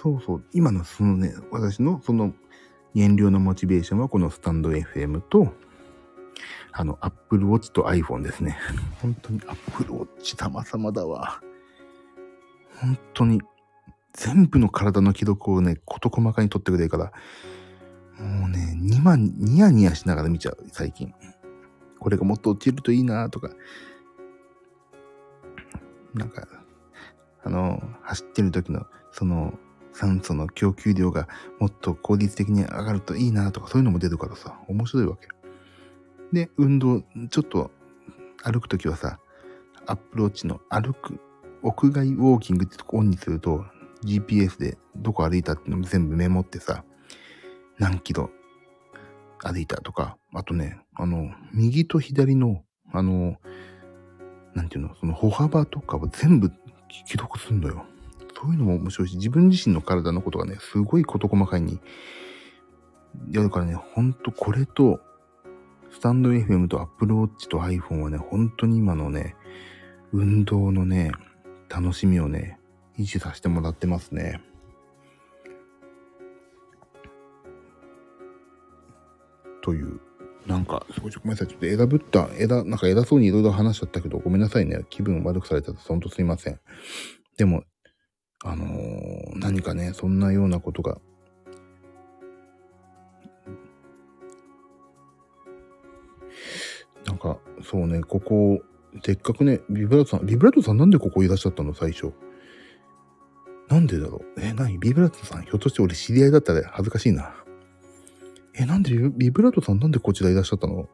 [0.02, 2.32] そうそう、今のそのね、私のその
[2.94, 5.52] 減量のモチベーションはこのスタンド FM と、
[6.72, 8.58] あの、Apple Watch と iPhone ですね。
[9.00, 11.40] 本当に Apple Watch 様々だわ。
[12.80, 13.40] 本当に、
[14.12, 17.12] 全部の体の記録をね、事細かに取ってくれるから、
[18.24, 21.12] もうね、ニマ、ニヤニヤしながら見ちゃう、最近。
[21.98, 23.50] これがもっと落ちるといいなとか。
[26.14, 26.46] なんか、
[27.42, 29.58] あの、走ってる時の、その、
[29.94, 35.28] 酸素の供給量がもっと効率的に上がるといいなとかそういうのも出るからさ、面白いわけ。
[36.32, 37.70] で、運動、ちょっと
[38.42, 39.18] 歩くときはさ、
[39.86, 41.20] アップローチの歩く、
[41.62, 43.64] 屋外ウォーキングってとこオンにすると
[44.04, 46.84] GPS でどこ歩いたっていうのも全部メモってさ、
[47.78, 48.30] 何キロ
[49.38, 53.36] 歩いたとか、あとね、あの、右と左の、あの、
[54.54, 56.50] なんていうの、その歩幅とかを全部
[57.06, 57.84] 記録すんのよ。
[58.42, 61.80] そういうのも面白いし、自分自身の体のことがね、すごい事細かいに
[63.30, 65.00] やるからね、ほんとこれと、
[65.90, 69.36] スタンド FM と Apple Watch と iPhone はね、本当に今のね、
[70.12, 71.12] 運動のね、
[71.68, 72.58] 楽しみをね、
[72.98, 74.40] 維持させてもらってますね。
[79.62, 80.00] という、
[80.46, 81.48] なんか、すごい、ごめんなさい。
[81.48, 84.84] ちょっと枝ぶった、枝、なんか枝そうにいろいろ話しちゃったけど、ごめんなさいね。
[84.90, 86.60] 気分悪くされたら、ほんとすいません。
[87.36, 87.62] でも、
[88.44, 91.00] あのー、何かね、そんなようなことが、
[97.06, 98.60] なんか、そうね、ここ、
[99.04, 102.12] せっかくね、ビブラートさん、ビブラートさんなんでここいらっしゃったの最初。
[103.68, 104.40] なんでだろう？
[104.40, 104.78] え、何？
[104.78, 107.34] ビブラートさん、ひょっとして俺知り合いだったら恥ずかしいな。
[108.54, 110.88] え、なんでビブラートさんなんでこちらいらっしゃったの？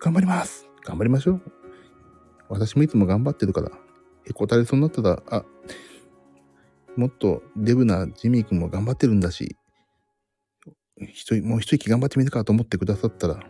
[0.00, 0.68] 頑張ります。
[0.84, 1.42] 頑張りましょう。
[2.48, 3.70] 私もいつも頑張ってるから。
[4.26, 5.44] へこたれそうになったら、あ、
[6.96, 9.56] もっとデブなジミー君も頑張ってるんだし、
[10.98, 13.40] 一人、もう一息頑張ってみるかと思ってくださったら、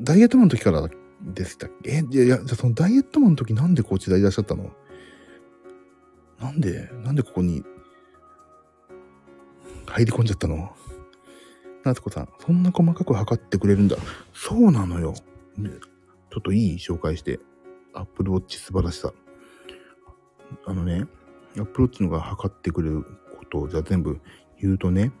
[0.00, 0.88] ダイエットマンの時から
[1.22, 1.90] でしたっけ？
[1.90, 4.70] え、いや、いや、じゃあそのダイエットマンの時なんでこちらいらっしゃったの？
[6.40, 7.64] なんで、なんでここに
[9.86, 10.74] 入り込んじゃったの？
[11.84, 13.96] 夏子さん、そんな細かく測ってくれるんだ。
[14.32, 15.14] そうなのよ。
[15.14, 17.40] ちょっといい紹介して。
[17.92, 19.12] Apple Watch 素晴らしさ。
[20.66, 21.06] あのね、
[21.56, 23.04] Apple Watch のが測ってくれる
[23.38, 24.20] ことをじゃあ全部
[24.60, 25.12] 言うとね、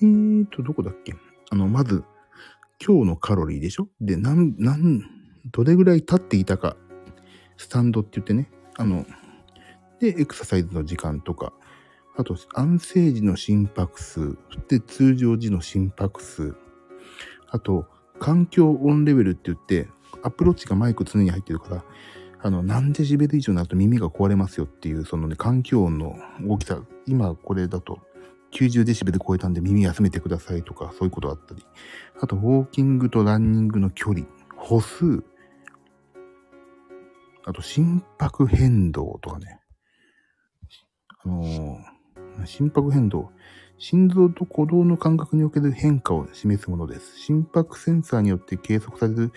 [0.00, 1.16] えーと、どこだっけ？
[1.50, 2.04] あの、まず、
[2.80, 3.88] 今日のカロリーでしょ？
[4.00, 5.02] で、なん、なん、
[5.50, 6.76] どれぐらい経っていたか、
[7.56, 9.04] スタンドって言ってね、あの、
[10.00, 11.52] で、エクササイズの時間とか、
[12.16, 14.36] あと、安静時の心拍数、
[14.68, 16.54] で、通常時の心拍数、
[17.48, 17.86] あと、
[18.18, 19.88] 環境音レベルって言って、
[20.22, 21.84] アプローチがマイク常に入ってるから、
[22.40, 27.98] あの、何デシベル以上になると耳が壊れますよっていう、そのね、環境音の大きさ、今これだと
[28.52, 31.64] 90デシベル超えたんで耳休めてくださいとか、そういうことあったり、
[32.20, 34.26] あと、ウォーキングとランニングの距離、
[34.56, 35.24] 歩数、
[37.44, 39.58] あと、心拍変動とかね、
[41.24, 43.30] あのー、心拍変動、
[43.78, 47.18] 心臓と鼓動の感覚における変化を示すものです。
[47.18, 49.32] 心拍センサーによって計測される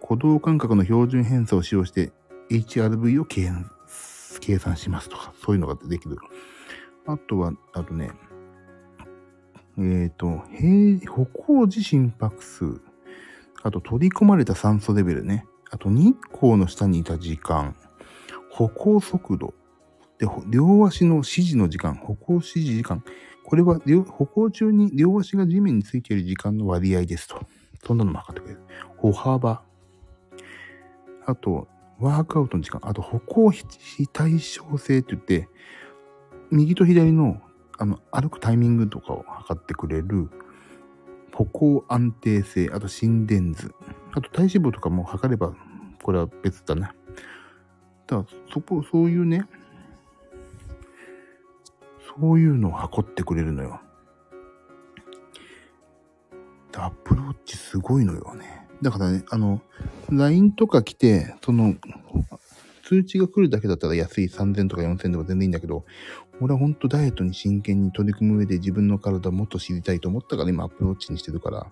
[0.00, 2.12] 鼓動感覚の標準偏差を使用して
[2.50, 3.48] HRV を計
[4.58, 6.16] 算しますとか、そういうのができる。
[7.06, 8.12] あとは、あとね、
[9.78, 10.42] えっ、ー、と、
[11.10, 12.80] 歩行時心拍数。
[13.62, 15.46] あと取り込まれた酸素レベルね。
[15.70, 17.76] あと日光の下にいた時間。
[18.50, 19.54] 歩行速度。
[20.22, 21.96] で、両足の指示の時間。
[21.96, 23.02] 歩行指示時間。
[23.44, 27.44] これは歩行中に両足が地面についている時間の割合ですと。
[27.84, 28.60] そんなのも測ってくれる。
[28.98, 29.62] 歩幅。
[31.26, 31.66] あと、
[31.98, 32.80] ワークアウトの時間。
[32.84, 33.66] あと、歩行非
[34.12, 35.48] 対称性って言って、
[36.52, 37.40] 右と左の
[37.78, 40.28] あの歩くタイミングとかを測ってくれる
[41.32, 43.74] 歩行安定性、あと心電図、
[44.12, 45.52] あと体脂肪とかも測れば、
[46.00, 46.94] これは別だな。
[48.06, 49.46] だから、そこ、そういうね、
[52.20, 53.80] そういうのを測ってくれるのよ。
[56.74, 58.66] アップローチすごいのよね。
[58.80, 59.60] だからね、あの、
[60.10, 61.76] LINE とか来て、その、
[62.84, 65.84] 通知が来るだけだったら安い3000とか4000とか全然いいんだけど、
[66.40, 71.66] 俺はほんとダイエットに真剣に取り組む上で自分の体もっと知りたいと思ったから今アプローチにしてるから、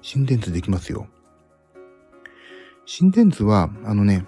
[0.00, 1.06] 心電図できますよ。
[2.86, 4.24] 心電図は、あのね、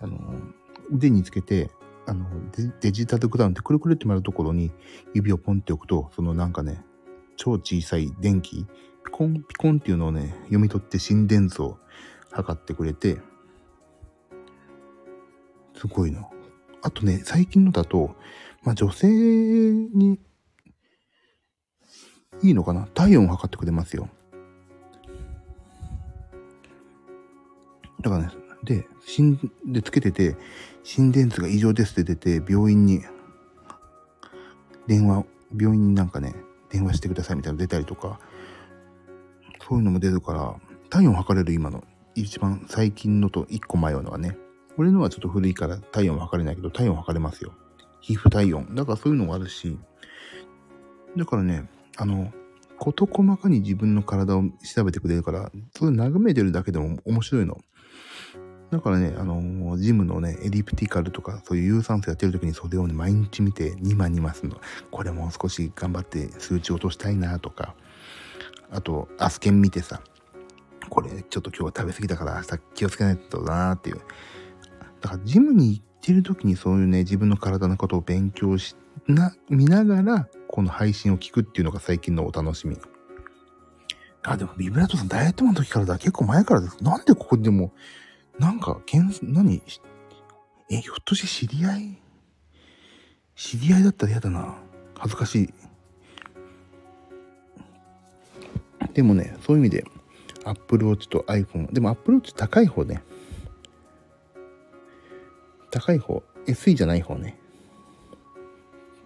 [0.00, 0.18] あの、
[0.90, 1.70] 腕につけて、
[2.10, 4.72] あのデ、デジタルクラウンってくるくるって回るところに
[5.14, 6.84] 指をポンって置くと、そのなんかね、
[7.36, 8.66] 超小さい電気、ピ
[9.12, 11.78] コンピコンっていうのをね、読み取って心電図を
[12.32, 13.18] 測ってくれて、
[15.76, 16.28] すごいな。
[16.82, 18.16] あとね、最近のだと、
[18.64, 20.18] まあ女性に
[22.42, 22.88] いいのかな？
[22.92, 24.08] 体温を測ってくれますよ。
[28.00, 28.30] だからね、
[28.64, 30.36] で、心、でつけてて、
[30.84, 33.02] 心電図が異常ですって出て、病院に、
[34.86, 35.24] 電話、
[35.58, 36.34] 病院になんかね、
[36.70, 38.20] 電話してくださいみたいなの出たりとか、
[39.66, 40.54] そういうのも出るから、
[40.90, 41.82] 体温測れる今の、
[42.14, 44.36] 一番最近のと一個前のはね、
[44.76, 47.52] 俺のはちょっと古いから体温測れないけど、体温測れますよ。
[48.00, 48.74] 皮膚体温。
[48.74, 49.76] だからそういうのもあるし、
[51.16, 52.32] だからね、あの、
[52.78, 54.44] 事細かに自分の体を
[54.74, 57.58] 調べてくれるから、それ眺めてるだけでも面白いの。
[58.70, 64.60] だからね、あの、ジムのね、エリプティカルとか、そういう有酸素やってる時にそれをね、毎日見て、ニマニマするの。
[64.90, 67.74] これもう少し頑張って数値落としたいなとか、
[68.70, 70.00] あと、アスケン見てさ、
[70.88, 74.00] これちょっと今日は食べ過ぎたから明日気をつけないとだなっていう。
[75.00, 78.76] だからジムに行ってる時にそういうね、自分の体のことを勉強し
[79.08, 82.78] な、見ながら、この配信を聞くっていうのが最近のお楽しみ。
[84.22, 85.98] あ、でもビブラートさんダイエットマンの時からだ。
[85.98, 86.82] 結構前からです。
[86.82, 87.72] なんでここでも、
[88.40, 89.62] なんか、けん、何？
[90.70, 91.98] え、ひょっとして知り合い？
[93.34, 94.56] 知り合いだったら嫌だな。
[94.96, 95.54] 恥ずかしい。
[98.94, 99.84] でもね、そういう意味で、
[100.44, 101.70] Apple Watch と iPhone。
[101.70, 103.02] でも Apple Watch 高い方ね。
[105.70, 107.38] 高い方、SE じゃない方ね。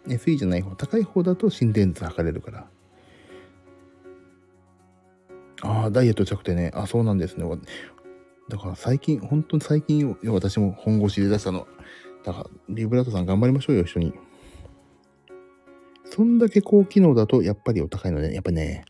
[0.07, 2.69] SE じゃない方、高い方だと心電図測れるから。
[5.63, 6.71] ああ、ダイエットしたくてね。
[6.73, 7.45] あ、そうなんですね。
[8.49, 11.67] だから最近、本当に最近、私も本腰で出したの。
[12.25, 14.13] だから、リブラートさん頑張りましょうよ、一緒に。
[16.05, 18.85] そんだけ高機能だと、やっぱりお高いの、ね、やっぱね、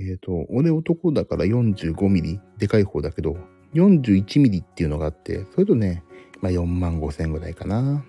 [0.00, 3.36] えっ、ー、と、俺男だから45ミリ、でかい方だけど、
[3.74, 6.02] 41ミリっていうのがあって、それとね、
[6.40, 8.04] まあ4万5千ぐらいかな。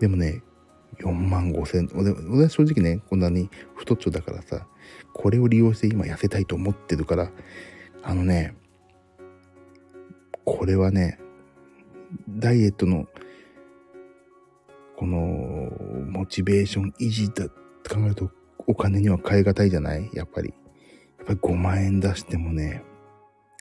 [0.00, 0.42] でもね、
[0.98, 4.66] 4万5千、俺俺は正直ね、こんなに太っちょだからさ、
[5.12, 7.30] これを利用して今痩せたいと思ってるから、
[8.02, 8.54] あのね、
[10.44, 11.18] これはね、
[12.28, 13.06] ダイエットの、
[14.96, 15.72] この、
[16.08, 17.48] モチベーション維持だっ
[17.82, 18.30] て考えると、
[18.66, 20.10] お金には変え難いじゃない？
[20.12, 20.52] やっぱり。
[21.18, 22.82] やっぱり5万円出してもね、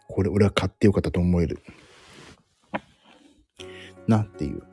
[0.07, 1.59] これ俺は買ってよかったと思える。
[4.07, 4.63] なっていう。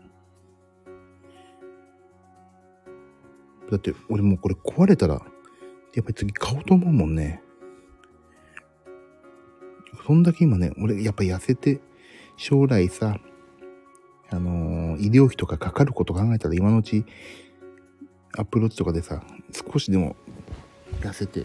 [3.70, 5.22] だって俺もうこれ壊れたら、やっ
[6.04, 7.42] ぱり次買おうと思うもんね。
[10.08, 11.80] そんだけ今ね、俺やっぱ痩せて、
[12.38, 13.18] 将来さ、
[14.30, 17.04] あのー、医療費とかかかること考えたら今のうち、
[18.34, 20.16] アップローチとかでさ、少しでも
[21.02, 21.44] 痩せて、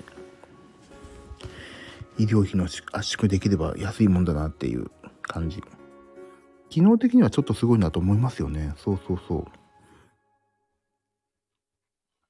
[2.18, 4.89] 医療費の圧縮できれば安いもんだなっていう
[5.24, 5.61] 感じ。
[6.70, 8.76] 機能的にはちょっとすごいなと思いますよね。
[8.78, 9.45] そうそうそう。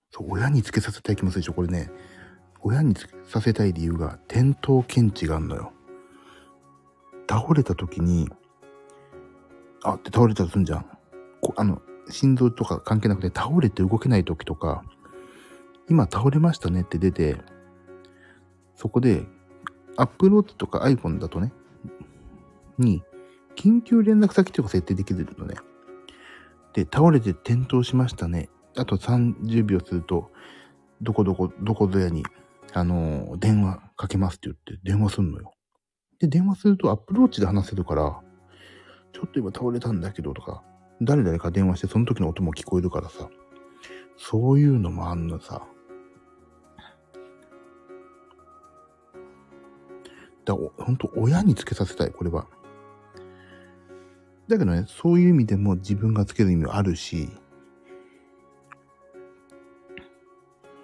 [0.09, 1.53] そう、親につけさせたい気もするでしょ。
[1.53, 1.91] これね、
[2.61, 5.73] 親につけさせたい理由が、転倒検知があるのよ。
[7.29, 8.29] 倒れた時に、
[9.83, 10.85] あって倒れたとすんじゃん。
[11.41, 14.83] こあの、心臓とか関係なくて倒れて動けない時とか、
[15.89, 17.37] 今倒れましたねって出て、
[18.75, 19.25] そこで、
[19.95, 21.53] アップロードとか iPhone だとね、
[22.77, 23.03] に、
[23.55, 25.55] 緊急連絡先っていうのが設定できるのね。
[26.73, 28.49] で、倒れて転倒しましたね。
[28.75, 30.31] あと30秒すると、
[31.01, 32.23] どこどこ、どこぞやに
[32.73, 35.53] あの、電話かけますって言って電話すんのよ。
[36.19, 38.21] で、電話するとアップローチで話せるから、
[39.11, 40.63] ちょっと今倒れたんだけどとか、
[41.01, 43.29] 誰々か電話してその時の音も聞こえるからさ、
[44.17, 45.67] そういうのもあんのさ。
[50.45, 52.47] だ本当親につけさせたい、これは。
[54.47, 57.29] だけどね、そういう意味でも自分がつける意味はあるし、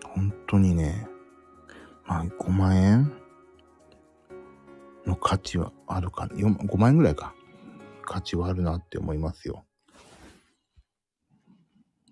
[0.03, 1.07] 本当にね、
[2.05, 3.18] まあ5万円
[5.09, 7.33] の価値はあるか、5万円ぐらいか。
[8.05, 9.65] 価値はあるなって思いますよ。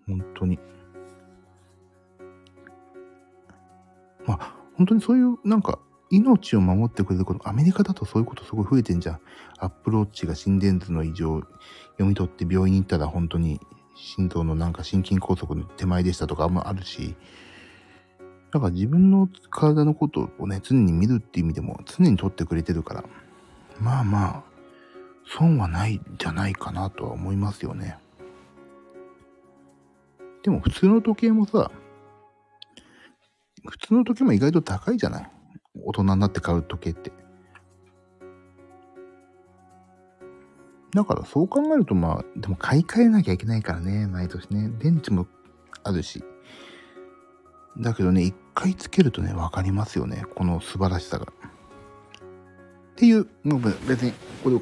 [0.06, 0.60] 本当に。
[4.26, 5.80] まあ、本当にそういうなんか
[6.10, 9.20] 命を守ってくれること、アメリカだとそういうことすごい増えてんじゃん。
[9.58, 11.42] アップローチが心電図の異常
[11.94, 13.60] 読み取って病院に行ったら本当に
[13.96, 17.16] 心臓のなんか心筋梗塞の手前でしたとかもあるし、
[18.52, 23.04] だから自分の体のことをね、常に見るっていう意味でも常に取ってくれてるから、
[23.80, 24.44] まあまあ、
[25.28, 27.98] 損はないんじゃないかなとは思いますよね。
[30.44, 31.70] でも普通の時計もさ、
[33.68, 35.32] 普通の時計も意外と高いじゃない？
[35.84, 37.12] 大人になって買う時計って。
[40.94, 44.72] だからそう考えるとまあ、でも買い替えなきゃいけないからね、毎年ね。
[44.80, 45.28] 電池も
[45.84, 46.24] あるし。
[47.80, 50.26] だけどね、一回つけるとね、わかりますよね。
[50.36, 51.26] この素晴らしさが。
[51.26, 51.30] っ
[52.96, 54.14] ていう、もう別に
[54.44, 54.62] これを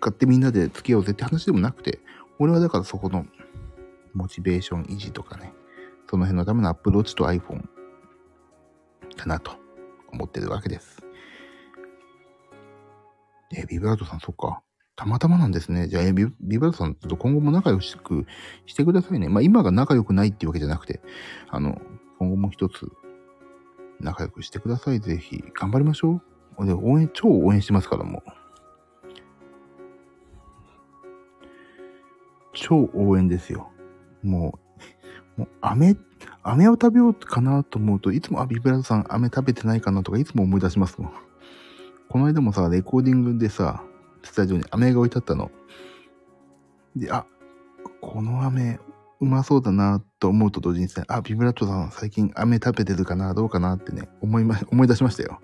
[0.00, 2.00] 買ってみんなで付き合おうぜって話でもなくて、
[2.38, 3.26] 俺はだからそこの
[4.14, 5.52] モチベーション維持とかね、
[6.10, 7.62] その辺のためのアップローチと iPhone
[9.16, 9.52] かなと
[10.12, 11.02] 思ってるわけです。
[13.54, 14.62] え、ビブラートさん、そっか。
[14.96, 15.86] たまたまなんですね。
[15.86, 17.94] じゃあ、えビビブラートさんと今後も仲良くし
[18.74, 19.28] てくださいね。
[19.28, 21.00] まあ、今が仲良くないっていうわけじゃなくて、
[21.48, 21.80] あの、
[22.18, 22.90] 今後も一つ
[24.00, 25.00] 仲良くしてください。
[25.00, 26.20] ぜひ、頑張りましょ
[26.58, 26.66] う。
[26.66, 28.30] で、応援、超応援してますから、もう。
[32.52, 33.70] 超応援ですよ。
[34.22, 34.58] も
[35.36, 35.96] う、もう、飴、
[36.42, 41.12] 飴を食べようかなと思うといつも、あ、ビブラートさん飴食べてないかなとかいつも思い出しますもん。
[42.08, 43.84] この間もさ、レコーディングでさ、
[44.22, 45.50] スタジオに飴が置いてあったの。
[46.96, 47.26] で、あ、
[48.00, 48.80] この飴
[49.20, 55.40] うまそうだなと思うと同時にさ、あ、ビブラートさん最近飴食べてるかなどうかなってね、思いま、 思い出しましたよ。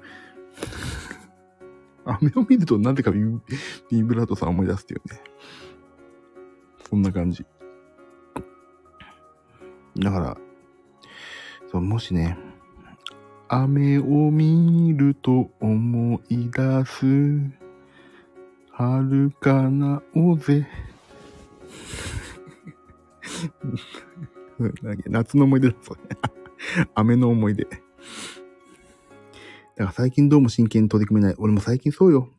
[2.05, 3.21] 飴を見るとなぜかビ
[3.91, 5.21] ビブラートさん思い出すっていうね。
[6.89, 7.45] そんな感じ。
[9.97, 10.37] だから、
[11.71, 12.39] そうもしね、
[13.49, 17.65] 雨を見ると思い出す。
[18.73, 20.67] 遥かなおぜ。
[25.07, 26.01] 夏の思い出だ、それ。
[26.95, 27.65] 雨の思い出。
[27.65, 27.77] だか
[29.87, 31.37] ら最近どうも真剣に取り組めない。
[31.39, 32.31] 俺も最近そうよ。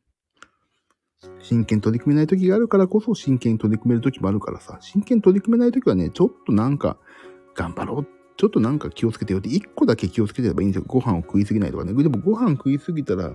[1.40, 4.78] 真剣に取り組めない時があるからこそ真剣に取り組める時もあるからさ。
[4.82, 6.98] 真剣に取り組めない時はね、ちょっとなんか
[7.54, 8.08] 頑張ろう。
[8.38, 10.86] ちょっとなんか気をつけてよって、一個だけ気をつけてればいいんですよ。
[10.88, 11.94] ご飯を食いすぎないとかね。
[11.94, 13.34] でもご飯食いすぎたら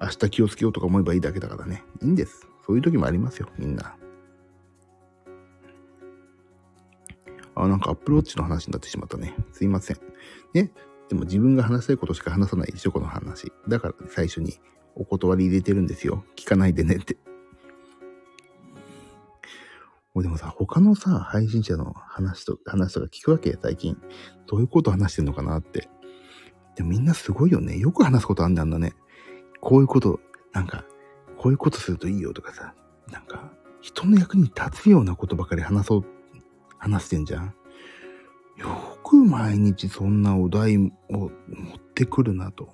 [0.00, 1.84] 明日気をつけようとか思えばいいだけだからね。
[2.02, 2.46] いいんです。
[2.66, 3.96] そういう時もありますよ、みんな。
[7.60, 9.34] あ、なんかアップローチの話になってしまったね。
[9.52, 9.98] すいません。
[10.54, 10.72] ね？
[11.08, 13.52] でも自分が話したいことしか話さないでしょ、この話。
[13.66, 14.58] だから最初に
[14.94, 16.24] お断り入れてるんですよ。
[16.36, 17.16] 聞かないでねって。
[20.14, 23.96] もうでもさ、他のさ、配信者の話と、話とか聞くわけ最近。
[24.46, 25.88] どういうこと話してんのかなって。
[26.76, 27.78] でもみんなすごいよね。
[27.78, 28.94] よく話すことあんだんだね。
[29.60, 30.20] こういうこと、
[30.52, 30.84] なんか、
[31.36, 32.74] こういうことするといいよとかさ、
[33.10, 36.04] なんか、人の役に立つようなことばかり話そう、
[36.78, 37.54] 話してんじゃん。
[38.56, 41.30] よく毎日そんなお題を持っ
[41.94, 42.68] てくるなと。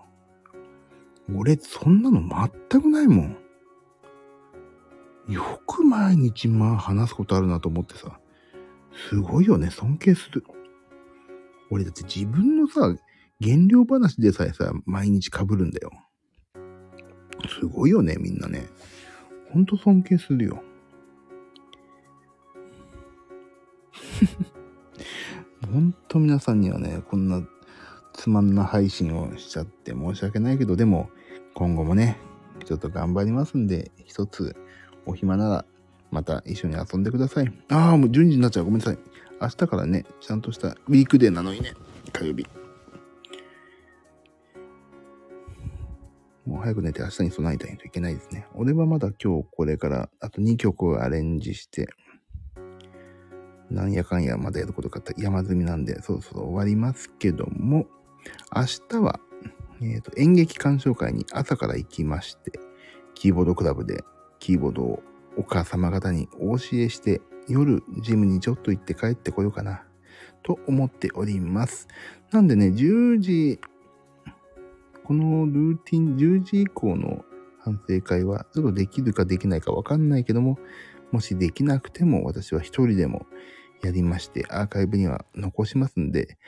[1.34, 2.20] 俺、そんなの
[2.70, 3.36] 全くないもん。
[5.28, 8.18] よく毎日まあ話すことあるなと思ってさ。
[9.08, 9.70] すごいよね。
[9.70, 10.44] 尊敬する。
[11.70, 12.94] 俺だって自分のさ、
[13.42, 15.90] 原料話でさえさ、毎日被るんだよ。
[17.60, 18.66] すごいよね、みんなね。
[19.52, 20.62] ほんと尊敬するよ。
[25.74, 27.42] ほんと皆さんにはね、こんな
[28.12, 31.10] つまんな配信をしちゃって申し訳ないけど、でも
[31.52, 32.16] 今後もね、
[32.64, 34.54] ちょっと頑張りますんで、一つ
[35.04, 35.64] お暇なら
[36.12, 37.52] また一緒に遊んでください。
[37.70, 38.66] ああ、もう12時になっちゃう。
[38.66, 38.98] ごめんなさい。
[39.40, 41.72] 明日からね、ちゃんとしたウィークデーなのにね、
[42.12, 42.46] 火曜日。
[46.46, 48.46] もう早く寝て明日に備えたいといけないですね。
[48.54, 51.88] 俺はまだ今日これからあと2曲をアレンジして、
[53.74, 57.86] なんやかんやまだやることかった山積みなんで、そろそろ終わりますけども、
[58.54, 59.20] 明日は、
[59.82, 62.52] えっ、と、演劇鑑賞会に朝から行きまして、
[63.14, 64.04] キーボードクラブで
[64.38, 65.02] キーボードを
[65.36, 69.84] お母様方にお教えして、夜ジムにちょっと行って帰ってこようかな、
[70.42, 71.88] と思っております。
[72.30, 73.60] なんでね、10時、
[75.02, 77.24] このルーティン、10時以降の
[77.58, 80.58] 反省会は、ちょっとできるかできないかわかんないけども、
[81.14, 83.26] もしできなくても私は一人でも
[83.84, 86.38] やりまして、アーカイブには残しますんで、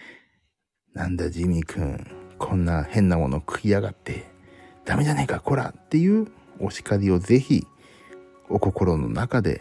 [0.94, 2.06] なんだジミーくん、
[2.38, 4.24] こんな変なもの食いやがって、
[4.86, 6.28] ダメじゃねえか、こらっていう
[6.58, 7.66] お叱りをぜひ、
[8.48, 9.60] お心の中で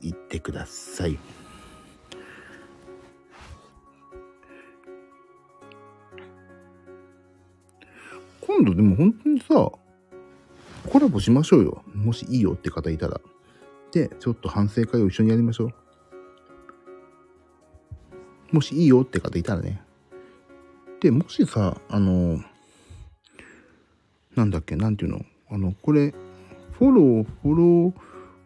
[0.00, 1.18] 言ってください。
[8.40, 9.70] 今度でも本当にさ、
[10.90, 11.84] コラボしましょうよ。
[11.94, 13.20] もしいいよって方いたら。
[13.92, 15.66] で、ちょっと反省会を一緒にやりましょ
[18.52, 18.54] う。
[18.56, 19.82] もしいいよって方いたらね。
[21.00, 22.40] で、もしさ、あの、
[24.34, 25.24] なんだっけ、なんていうの？
[25.50, 26.14] あの、これ、
[26.72, 27.92] フォロー、フォロー、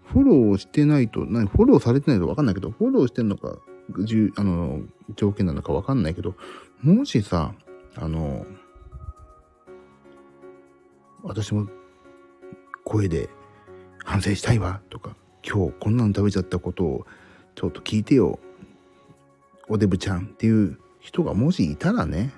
[0.05, 3.59] フォローしてないと、何、フォローされてないとわかんないけど、フォローしてんのか、
[4.05, 4.83] じゅあの、
[5.17, 6.35] 条件なのかわかんないけど、
[6.83, 7.55] もしさ、
[7.97, 8.47] あの、
[11.23, 11.69] 私も
[12.85, 13.29] 声で
[14.05, 15.17] 反省したいわとか、
[15.47, 17.07] 今日こんなの食べちゃったことを
[17.55, 18.39] ちょっと聞いてよ、
[19.69, 22.33] おデブちゃんっていう人がもしいたらね、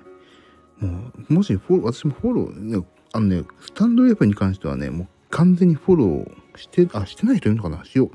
[0.79, 7.85] もう、もしフォロー、私もフォロー、ね、あのね、スタンド F に関してはね、もう完全にフォローして、あ、してない人いるのかな？
[7.85, 8.11] しよ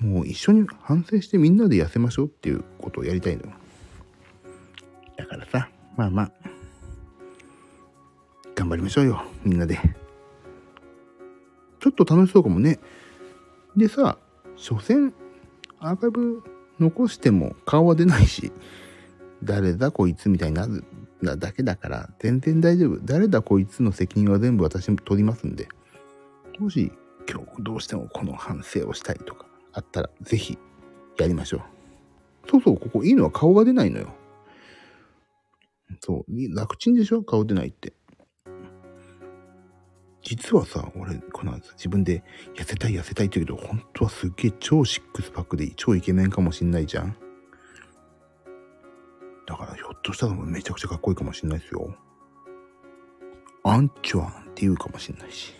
[0.00, 0.04] う。
[0.04, 3.52] もう一緒に反省してみんなで痩せましょうっていうことをやりたいのよ。
[5.16, 6.32] だからさ、まあまあ、
[8.54, 9.78] 頑張りましょうよ、みんなで。
[11.80, 12.78] ちょっと楽しそうかもね。
[13.78, 14.18] でさ、
[14.56, 15.14] 所詮、
[15.78, 16.42] アーカイブ
[16.78, 18.52] 残しても顔は出ないし、
[19.42, 20.84] 誰だこいつみたいになる
[21.38, 22.98] だけだから、全然大丈夫。
[23.04, 25.68] 誰だこいつの責任は全部私も取りますんで。
[26.58, 26.92] もし、
[27.30, 30.58] 今日どうしてもこの反省をしたいとかあったら、ぜひ
[31.18, 32.50] やりましょう。
[32.50, 34.12] そうそう、ここいいのは顔が出ないのよ。
[36.00, 37.22] そう、楽ちんでしょ？
[37.22, 37.92] 顔出ないって。
[40.28, 42.22] 実はさ、俺、この自分で
[42.54, 47.16] 痩せたい痩せたいって言うけど、本当はすっげえ超シックスパックで超イケメンかもしんないじゃん。
[49.46, 51.96] だからひょっとしたらめちゃくちゃかっこいいかもしんないですよ。
[53.64, 55.54] アンチュアンって言うかもしんないし。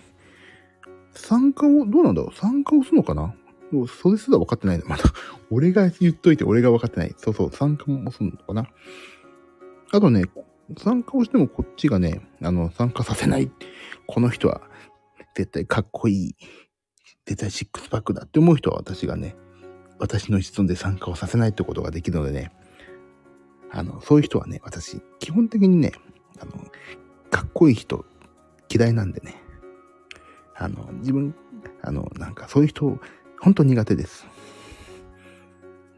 [1.13, 2.35] 参加を、どうなんだろう？
[2.37, 3.35] 参加をするのかな？
[3.73, 4.85] もうそれすら分かってないの。
[4.85, 5.05] まだ、
[5.51, 7.15] 俺が言っといて俺が分かってない。
[7.17, 8.69] そうそう、参加もするのかな？
[9.93, 10.25] あとね、
[10.77, 13.51] 参加をしてもこっちがね、あの、参加させない。
[14.07, 14.63] この人は
[15.35, 16.37] 絶対かっこいい。
[17.27, 19.37] 絶対シックスパックだって思う人は私がね、
[19.99, 22.53] 私の質問で参加をさせないってことができるのでね、
[23.71, 25.93] あの、そういう人はね、私、基本的にね、
[26.41, 26.53] あの、
[27.31, 28.05] かっこいい人
[28.73, 29.37] 嫌いなんでね、
[30.55, 31.35] あの、自分、
[31.83, 32.99] あの、なんかそういう人、
[33.41, 34.27] 本当苦手です。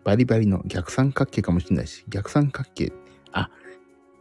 [0.04, 2.92] バリバリの逆三角形かもしれないし、逆三角形、
[3.32, 3.50] あ、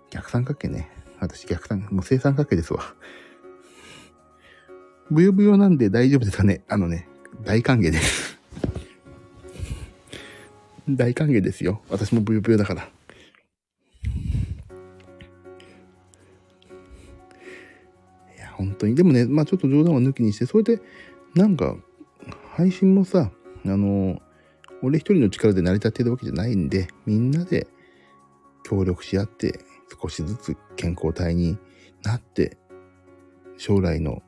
[0.09, 0.89] 逆三角形ね。
[1.19, 2.81] 私逆三、もう正三角形ですわ。
[5.11, 7.07] ブヨブヨなんで大丈夫ですかねあのね、
[7.43, 8.39] 大歓迎です。
[10.87, 11.81] 大歓迎ですよ。
[11.89, 12.83] 私もブヨブヨだから。
[12.83, 12.85] い
[18.39, 18.95] や、本当に。
[18.95, 20.81] でもね、まあちょっと冗談を抜きにして、それで、
[21.35, 21.75] なんか、
[22.55, 23.31] 配信もさ、
[23.65, 24.21] あの、
[24.81, 27.67] 俺一人の力で成り立ってるわけじゃないんで、みんなで
[28.63, 29.59] 協力し合って、
[30.01, 31.57] 少しずつ健康体に
[32.03, 32.57] なって、
[33.57, 34.21] 将来の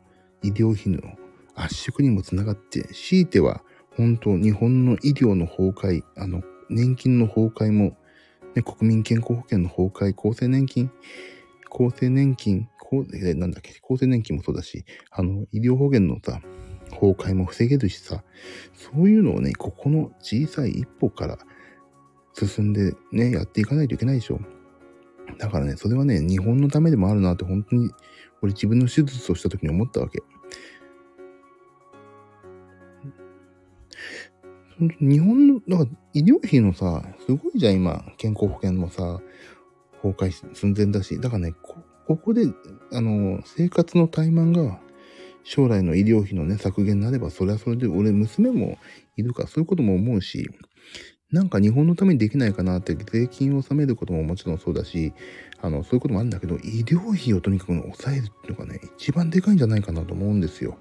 [0.44, 1.18] 医療費の
[1.56, 3.64] 圧縮にもつながって、強いては、
[3.96, 7.98] 本当日本の医療の崩壊、あの、年金の崩壊も、
[8.56, 10.92] ね、国民健康保険の崩壊、厚生年金、
[11.70, 16.42] 厚生年金、こうえなんだっけ、厚生年金もそうだし、あの、医療保険のさ、
[16.92, 18.24] 崩壊も防げるしさ、
[18.74, 21.38] そういうのをね、ここの小さい一歩から
[22.34, 24.40] 進んでね、やっていかないといけないでしょ。
[25.38, 27.92] だからね、それはね、日本のためでもあるなって本当に、
[28.42, 30.24] 俺自分の手術をした時に思ったわけ。
[35.00, 39.22] 日本の、だから医療費のさ、すごいじゃん、今、健康保険もさ、
[40.02, 41.76] 崩壊寸前だし、だからね、こ
[42.08, 42.48] ここで、
[42.92, 44.80] あの、生活の怠慢が、
[45.44, 48.78] 将来の医療費のね、削減になれば、それはそれで、俺、娘も
[49.18, 50.50] いるから、そういうことも思うし、
[51.32, 55.14] なんか日本のためにできないかなって、税金を納めることももちろんそうだし、
[55.62, 60.78] あの、そういうこともあるんだけど、医療費をとにかく抑えるっていうのがね、一番でかいんじゃないかなと思うんですよ。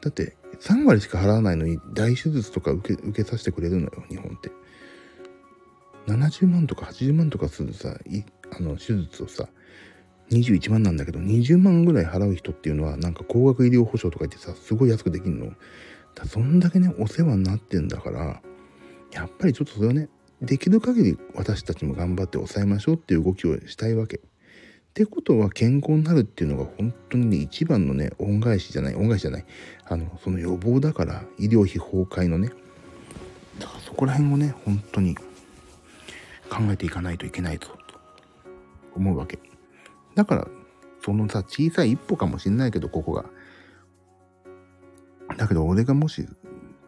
[0.00, 4.50] だって、3割しか払わないのに、大手術とか受け、受けさせてくれるのよ、日本って。
[6.08, 7.96] 70万とか80万とかするさ、
[8.50, 9.48] あの手術をさ、
[10.30, 15.52] 21万なんだけど、20万ぐらい払う人っていうのは、なんか高額医療保障とか言ってさ、すごい安くできるの。
[16.14, 18.40] だそんだけね、お世話になってんだから、
[19.12, 20.08] やっぱりちょっとそれはね、
[20.40, 24.16] できる限り私たちも頑張って抑えましょうっていう動きをしたいわけ。
[24.18, 29.44] ってことは健康になるっていうのが本当にね一番のね恩返しじゃない恩返しじゃない
[29.86, 32.50] あのその予防だから医療費崩壊のね。
[33.60, 35.22] だからそこら辺をね本当に考
[36.70, 38.00] えていかないといけないぞと
[38.96, 39.38] 思うわけ。
[40.14, 40.48] だから
[41.04, 43.26] そのさ小さい一歩かもしんないけどここが。
[45.36, 46.26] だけど俺がもし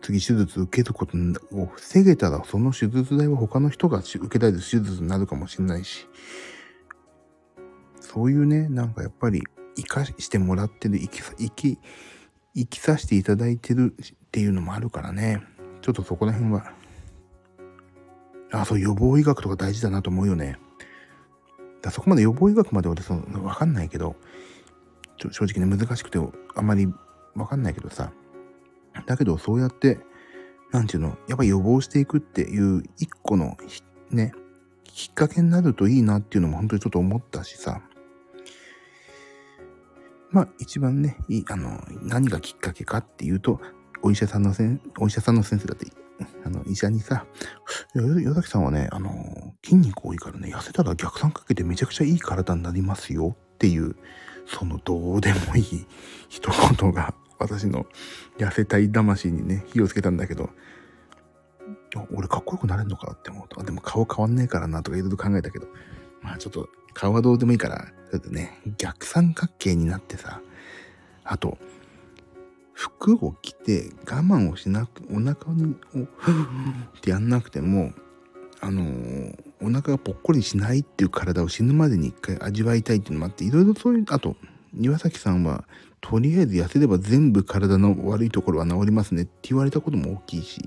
[0.02, 1.16] 次手術受けること
[1.52, 6.08] を防げたらその手術代は他の人が受けたい手術になるかもしれないし
[8.12, 9.42] そういうね、なんかやっぱり
[9.74, 11.78] 生かしてもらってる、生き、生き、
[12.54, 15.42] 生きさせていただいてるっていうのもあるからね。
[15.80, 16.74] ちょっとそこら辺は、
[18.50, 20.58] あ、そう、予防医学とか大事だなと思うよね。
[21.80, 24.14] だそこまで予防医学まで俺その、わかんないけど、
[25.30, 26.18] 正直ね、難しくて
[26.54, 26.86] あんまり
[27.34, 28.12] わかんないけどさ。
[29.06, 30.00] だけど、そうやって、
[30.72, 33.56] なんていうの、やっぱ予防していくっていう一個の、
[34.10, 34.32] ね、
[34.84, 37.82] きっかけになるといいなっていうのも本当にちょっと思ったしさ。
[40.30, 43.60] まあ一番ね、いい、あの、何がきっかけかっていうと、
[44.02, 45.86] お医者さんのせん、お医者さんの先生だって、
[46.44, 47.26] あの、医者にさ、
[47.94, 53.96] 与崎さんはね、あの、筋肉多いからね、痩せたら逆算かけてめちゃくちゃいい体になりますよっていう、
[54.46, 55.86] そのどうでもいい
[56.28, 57.86] 一言が、私の
[58.38, 60.50] 痩せたい魂にね、火をつけたんだけど、
[62.12, 65.66] 俺かっこよくなれんのかって思うと、でも顔変わんねえからなとかいろいろ考えたけど、
[66.20, 70.40] まあちょっと顔はどうでもいいから、だってね、逆三角形になってさ、
[71.24, 71.58] あと、
[72.72, 76.06] 服を着て我慢をしなく、お腹に、お っ
[77.00, 77.92] てやんなくても、
[78.60, 84.36] あのー、お腹がぽっこりしないっていう体を死ぬまでに一回味わいたいっていうのもあって、いろいろそういう、あと、
[84.78, 85.64] 岩崎さんは、
[86.02, 90.60] とりあえず痩せれば全部体の悪いところは治りますねって言われたことも大きいし、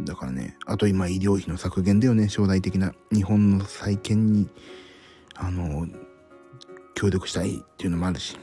[0.00, 4.50] だからね、あと今医療費の削減だよね、将来的な日本の再建に、
[5.36, 5.86] あの、
[6.94, 8.36] 協力したいっていうのもあるし。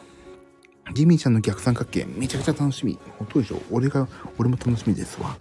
[0.94, 2.98] ジミーちゃんの逆三角形、めちゃくちゃ楽しみ。
[3.20, 3.62] 本当でしょ？
[3.70, 4.08] 俺が、
[4.38, 5.38] 俺も楽しみですわ。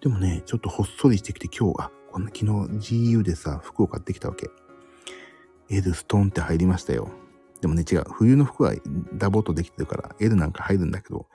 [0.00, 2.46] でもね、ちょっとほっそりしてきて今日、あ、こんな昨日
[3.14, 4.50] GU でさ、服を買ってきたわけ。
[5.72, 7.10] L ストーンって入りましたよ。
[7.60, 8.04] でもね、違う。
[8.10, 8.74] 冬の服は
[9.14, 11.26] ダボっとできてるから、L なんか入るんだけど、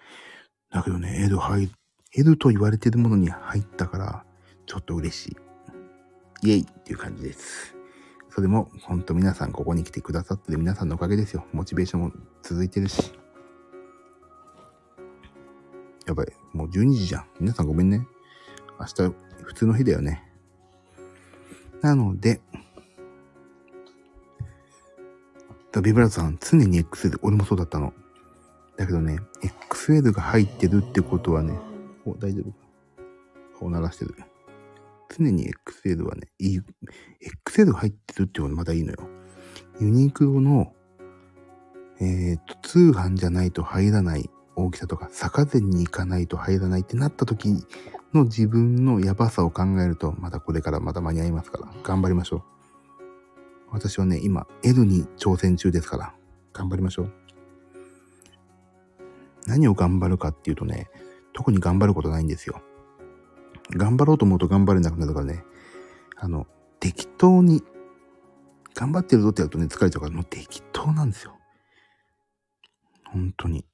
[0.70, 1.70] だけどね、L 入、
[2.14, 4.26] L と言われてるものに入ったから、
[4.66, 5.38] ちょっと嬉しい。
[6.44, 7.76] イエイっていう感じです。
[8.30, 11.46] それも、ほんと皆さんここに来てくださってる皆さんのおかげですよ。
[11.54, 12.12] モチベーションも
[12.44, 13.14] 続いてるし。
[16.06, 16.28] やばい。
[16.54, 17.26] もう12時じゃん。
[17.40, 18.06] 皆さんごめんね。
[18.80, 20.24] 明日、普通の日だよね。
[21.82, 22.42] なので、
[25.82, 27.94] ビブラートさん、常に XL、俺もそうだったの。
[28.78, 29.20] だけどね、
[29.70, 31.58] XL が入ってるってことはね、
[32.06, 32.68] お、大丈夫か
[33.60, 34.16] 顔鳴らしてる。
[35.10, 36.62] 常に XL はね、いい、
[37.46, 38.98] XL が入ってるってことはまだいいのよ。
[39.80, 40.74] ユニクロの、
[42.00, 47.50] えっ、ー、と、通販じゃないと入らない大きさとか、坂前に行かないと入らないってなった時
[48.14, 52.57] の自分のやばさを考えると、まだこれからまだ間に合いますから、頑張りましょう。
[53.72, 56.14] 私はね、今、L に挑戦中ですから、
[56.54, 57.14] 頑張りましょう。
[59.46, 60.90] 何を頑張るかっていうとね、
[61.34, 62.62] 特に頑張ることないんですよ。
[63.72, 65.44] 頑張ろうと思うと頑張れなくなるからね、
[66.16, 66.48] あの、
[66.80, 67.64] 適当に、
[68.74, 71.38] 頑張ってるぞってやるとね、疲れちゃうから、もう適当なんですよ。
[73.06, 73.66] 本当に。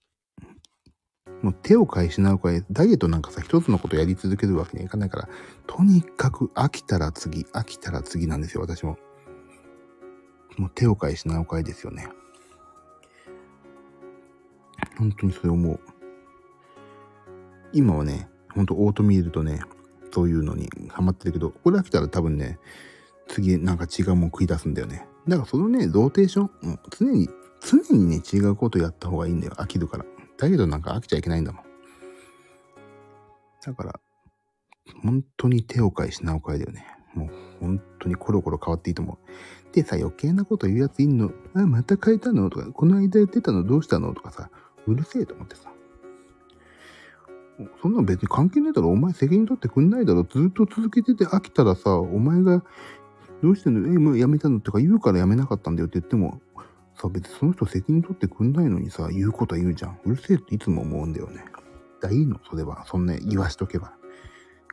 [1.42, 5.30] もう手を変え品を変え、ダイエットなんかさ、一つのことやり続けるわけにはいかないから、
[5.68, 8.98] とにかく飽きたら次、飽きたら次なんですよ、私も。
[10.58, 12.08] もう手を変え品を変えですよね。
[14.98, 15.80] 本当にそれ思う。
[17.72, 19.62] 今はね、ほんとオートミールとね、
[20.12, 22.60] そういうのにハマってるけど、これ飽きたら多分ね、
[23.28, 25.08] 次なんか違うもん食い出すんだよね。
[25.28, 27.30] だからそのね、ローテーション、う、常に、
[27.62, 29.54] 常にね、違うことやった方がいいんだよ。
[29.58, 30.06] 飽きるから。
[30.38, 31.64] だけどなんか飽きちゃいけないんだもん。
[33.66, 34.00] だから、
[35.02, 36.86] 本当に手を変え品を変えだよね。
[37.14, 39.18] もう本当にコロコロ変わっていいと思う。
[39.74, 41.32] でさ、余計なこと言うやついんの？
[41.56, 42.50] あ、また変えたの？
[42.52, 44.14] とか、この間やってたのどうしたの？
[44.14, 44.50] とかさ、
[44.86, 45.72] うるせえと思ってさ。
[47.82, 48.90] そんなの別に関係ないだろ。
[48.90, 50.24] お前責任取ってくんないだろ。
[50.24, 52.64] ずっと続けてて飽きたらさ、お前が
[53.42, 53.94] どうしてんの？
[53.94, 54.60] え、もうやめたの？
[54.60, 56.40] とか言うからやめなかったんだよって言っても、
[56.96, 60.00] さ、別にその人責任取ってくんないのにさ、言うことは言うじゃん。
[60.06, 61.46] うるせえっていつも思うんだよね。
[62.00, 62.40] だいいの？
[62.48, 62.86] それは。
[62.86, 63.94] そんな言わしとけば。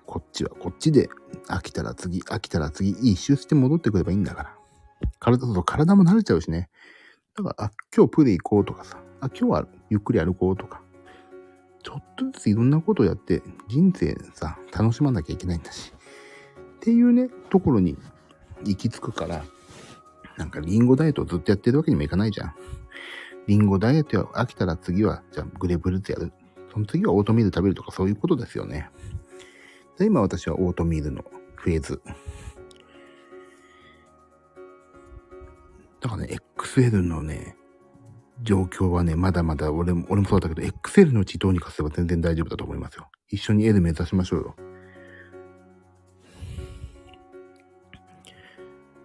[0.06, 1.08] こっちはこっちで、
[1.48, 4.56] 飽きたら次、飽きたら次、一周して戻ってくればいいんだから。
[5.20, 6.68] 体と体も慣れちゃうしね。
[7.36, 10.82] だから、あ、今日プール行こうとかさ、あ、今日はゆっくり歩こうとか、
[11.82, 15.92] ちょっとずついろんなことをやって、人生さ、楽しまなきゃいけないんだし。
[16.76, 17.96] っていうね、ところに
[18.64, 19.44] 行き着くから、
[20.36, 22.54] なんかリンゴダイエットをずっとやってるわけにもいかないじゃん。
[23.46, 26.32] リンゴダイエットや飽きたら次は、じゃあグレープフルーツやる。
[26.72, 28.88] その次はオートミール食べるとかそういうことですよね。
[29.98, 31.24] で今私はオートミールの
[31.56, 32.00] フェーズ。
[36.00, 37.56] だからね、XL のね、
[38.42, 43.08] 状況はね、まだまだ俺も、俺もそうだったけど、XL のうちどうにかすれば全然大丈夫だと思いますよ。
[43.28, 44.56] 一緒に L 目指しましょうよ。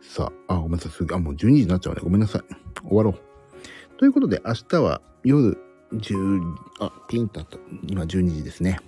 [0.02, 0.92] さあ、あ、ごめんなさい。
[0.94, 2.02] すぐ、あ、もう12時になっちゃうね。
[2.02, 2.42] ごめんなさい。
[2.88, 3.98] 終わろう。
[3.98, 5.58] ということで、明日は夜
[5.92, 7.58] 10、あ、ピンとあった。
[7.88, 8.80] 今12時ですね。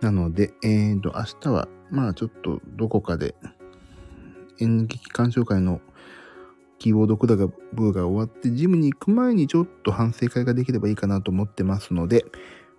[0.00, 3.34] なので、えーと、明日は、まあちょっとどこかで
[4.60, 5.80] 演劇鑑賞会の
[6.82, 12.24] キーボードクラブが終わってジムに行く前にちょっと反省会ができればいいかなと思ってますので、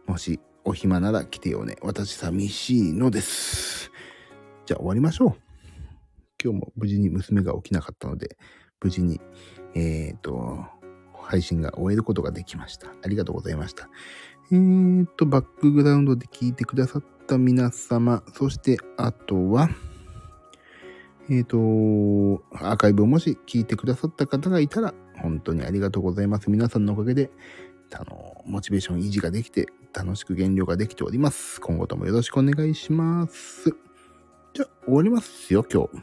[0.07, 1.77] もしお暇なら来てよね。
[1.81, 3.91] 私寂しいのです。
[4.65, 5.35] じゃあ終わりましょう。
[6.43, 8.35] 今日も無事に娘が起きなかったので、
[8.81, 9.21] 無事に、
[9.73, 10.65] えっ、ー、と、
[11.21, 12.87] 配信が終えることができました。
[13.05, 13.87] ありがとうございました。
[14.51, 19.69] えーと、バックグラウンドで聞いてくださった皆様、そしてあとは、
[21.29, 26.49] えっ、ー、と、アーカイブをもし聞いてくださった方がいたら、本当にありがとうございます。
[26.49, 27.31] 皆さんのおかげで、
[27.93, 31.61] あの、モチベーション維持ができて、楽しく減量ができております。
[31.61, 33.69] 今後ともよろしくお願いします。
[34.53, 35.89] じゃあ、終わりますよ、今日。
[35.91, 36.01] 終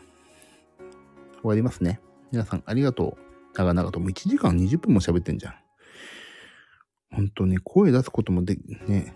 [1.42, 2.01] わりますね。
[2.32, 3.30] 皆さんありがとう。
[3.55, 5.55] 長々ともう1時間20分も喋ってんじゃん。
[7.12, 8.56] 本当に声出すこともで、
[8.86, 9.14] ね、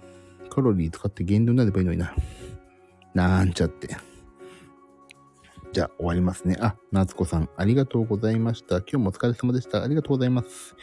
[0.51, 2.15] カロリー使って減量になればいいのにな。
[3.15, 3.97] なんちゃって。
[5.75, 6.57] じゃあ終わりますね。
[6.61, 8.77] あ、夏子さん、ありがとうございました。
[8.77, 9.83] 今日もお疲れ様でした。
[9.83, 10.77] ありがとうございます。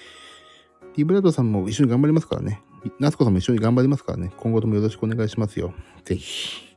[0.97, 2.61] ィブラードさんも一緒に頑張りますからね。
[2.99, 4.34] 夏子さんも一緒に頑張りますからね。
[4.35, 5.73] 今後ともよろしくお願いしますよ。
[6.03, 6.76] ぜひ。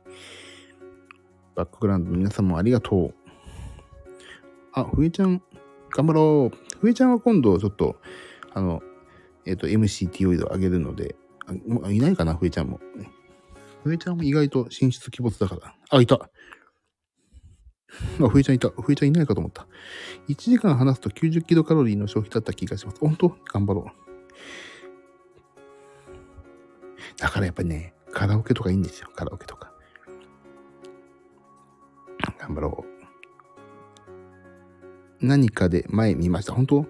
[1.55, 3.13] バックグラウンドの皆さんもありがとう。
[4.71, 5.41] あ、ふえちゃん、
[5.89, 6.77] 頑張ろう。
[6.79, 7.97] ふえちゃんは今度ちょっと、
[8.53, 8.81] あの、
[9.45, 11.17] えっ、ー、と、MCT オイルをあげるので、
[11.89, 12.79] いないかな、ふえちゃんも。
[13.83, 15.75] ふえちゃんも意外と進出鬼没だから。
[15.89, 16.29] あ、いた。
[18.21, 18.69] あ、ふえちゃんいた。
[18.69, 19.67] ふえちゃんいないかと思った。
[20.27, 22.99] 1時間話すと90キロカロリーの消費だった気がします。
[22.99, 23.35] 本当？
[23.51, 23.91] 頑張ろう。
[27.17, 29.09] だからやっぱりね、カラオケとかいいんですよ。
[29.15, 29.71] カラオケとか。
[32.39, 32.85] 頑張ろ
[35.21, 35.25] う。
[35.25, 36.53] 何かで前見ました。
[36.53, 36.85] 本当？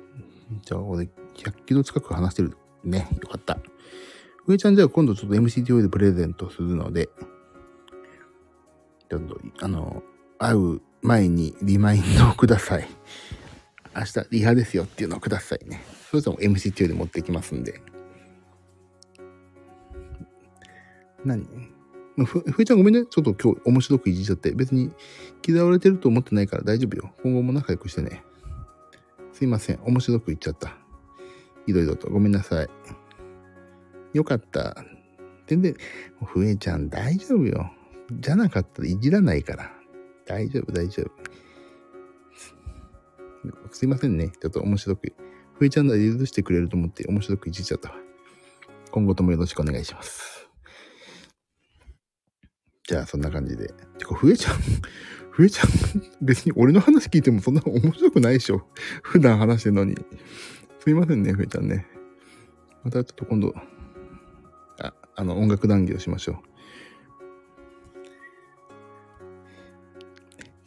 [0.63, 2.57] じゃあ俺100キロ近く話してる。
[2.83, 3.07] ね。
[3.21, 3.57] よかった。
[4.47, 7.09] 上ちゃんじゃあ今度ちょっと MCTO でプレゼントするので、
[9.09, 10.03] ちょっと、あの、
[10.37, 12.87] 会う前にリマインドをください。
[13.95, 15.83] 明日リハですよっていうのをくださいね。
[16.09, 17.79] それとも MCTO で持ってきますんで。
[21.23, 21.47] 何？
[22.17, 23.05] ふ、ふえちゃんごめんね。
[23.05, 24.51] ちょっと今日面白くいじっちゃって。
[24.51, 24.91] 別に
[25.47, 27.13] 嫌われてると思ってないから大丈夫よ。
[27.21, 28.23] 今後も仲良くしてね。
[29.31, 29.79] すいません。
[29.83, 30.75] 面白く言っちゃった。
[31.67, 32.67] いろいろとごめんなさい。
[34.13, 34.83] よかった。
[35.45, 35.75] 全然、
[36.25, 37.69] ふえちゃん大丈夫よ。
[38.11, 39.74] じゃなかったらいじらないから。
[40.25, 41.11] 大丈夫、大丈夫。
[43.71, 44.29] すいませんね。
[44.29, 45.13] ちょっと面白く。
[45.53, 47.95] ふえちゃんなら許してくれると思って面白くいじっちゃったわ。
[48.91, 50.49] 今後ともよろしくお願いします。
[52.87, 53.67] じゃあ、そんな感じで。
[53.97, 54.55] てか、ふえちゃん、
[55.31, 55.69] ふえちゃん、
[56.21, 58.67] 別に俺の話聞いてもそんな面白くないでしょ。
[59.01, 59.95] 普段話してるのに。
[60.79, 61.87] すいませんね、ふえちゃんね。
[62.83, 63.53] またちょっと今度、
[64.79, 66.54] あ、あの、音楽談義をしましょう。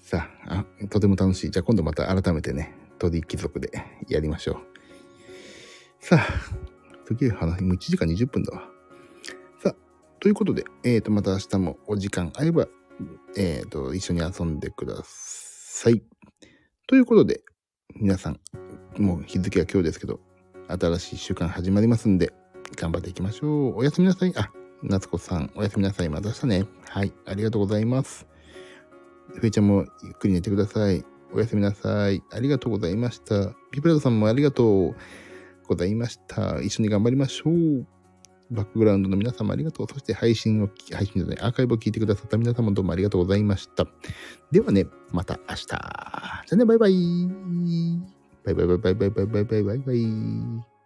[0.08, 1.50] さああ、とても楽しい。
[1.50, 3.70] じゃあ今度また改めてね、鳥貴族で
[4.08, 4.56] やりましょう。
[6.00, 6.26] さあ、
[7.04, 8.62] 時計話、もう1時間20分だわ。
[9.62, 9.74] さあ
[10.18, 12.68] ということで、えっ、ー、と、また明日もお時間あれば、
[13.36, 16.02] えっ、ー、と、一緒に遊んでください。
[16.86, 17.42] ということで、
[17.94, 18.40] 皆さん、
[18.96, 20.20] もう日付は今日ですけど、
[20.68, 22.32] 新しい週間始まりますんで、
[22.76, 23.76] 頑張っていきましょう。
[23.76, 24.32] おやすみなさい。
[24.38, 24.50] あ、
[24.82, 26.08] 夏子さん、おやすみなさい。
[26.08, 26.66] また明日ね。
[26.88, 28.26] はい、ありがとうございます。
[29.34, 31.04] ふえちゃんもゆっくり寝てください。
[31.32, 32.22] おやすみなさい。
[32.30, 33.54] ありがとうございました。
[33.70, 34.96] ピプラドさんもありがとう
[35.66, 36.60] ございました。
[36.60, 37.86] 一緒に頑張りましょう。
[38.50, 39.86] バックグラウンドの皆様ありがとう。
[39.86, 43.86] そして配信を、配信じゃない、アーカイブを聞いてくださった皆様どうもありがとうございました。
[44.50, 45.66] ではね、また明日。
[45.66, 45.78] じゃ
[46.52, 46.94] あね、バイバイ。
[48.44, 50.77] バイバイバイバイバイバイバイバイバイ。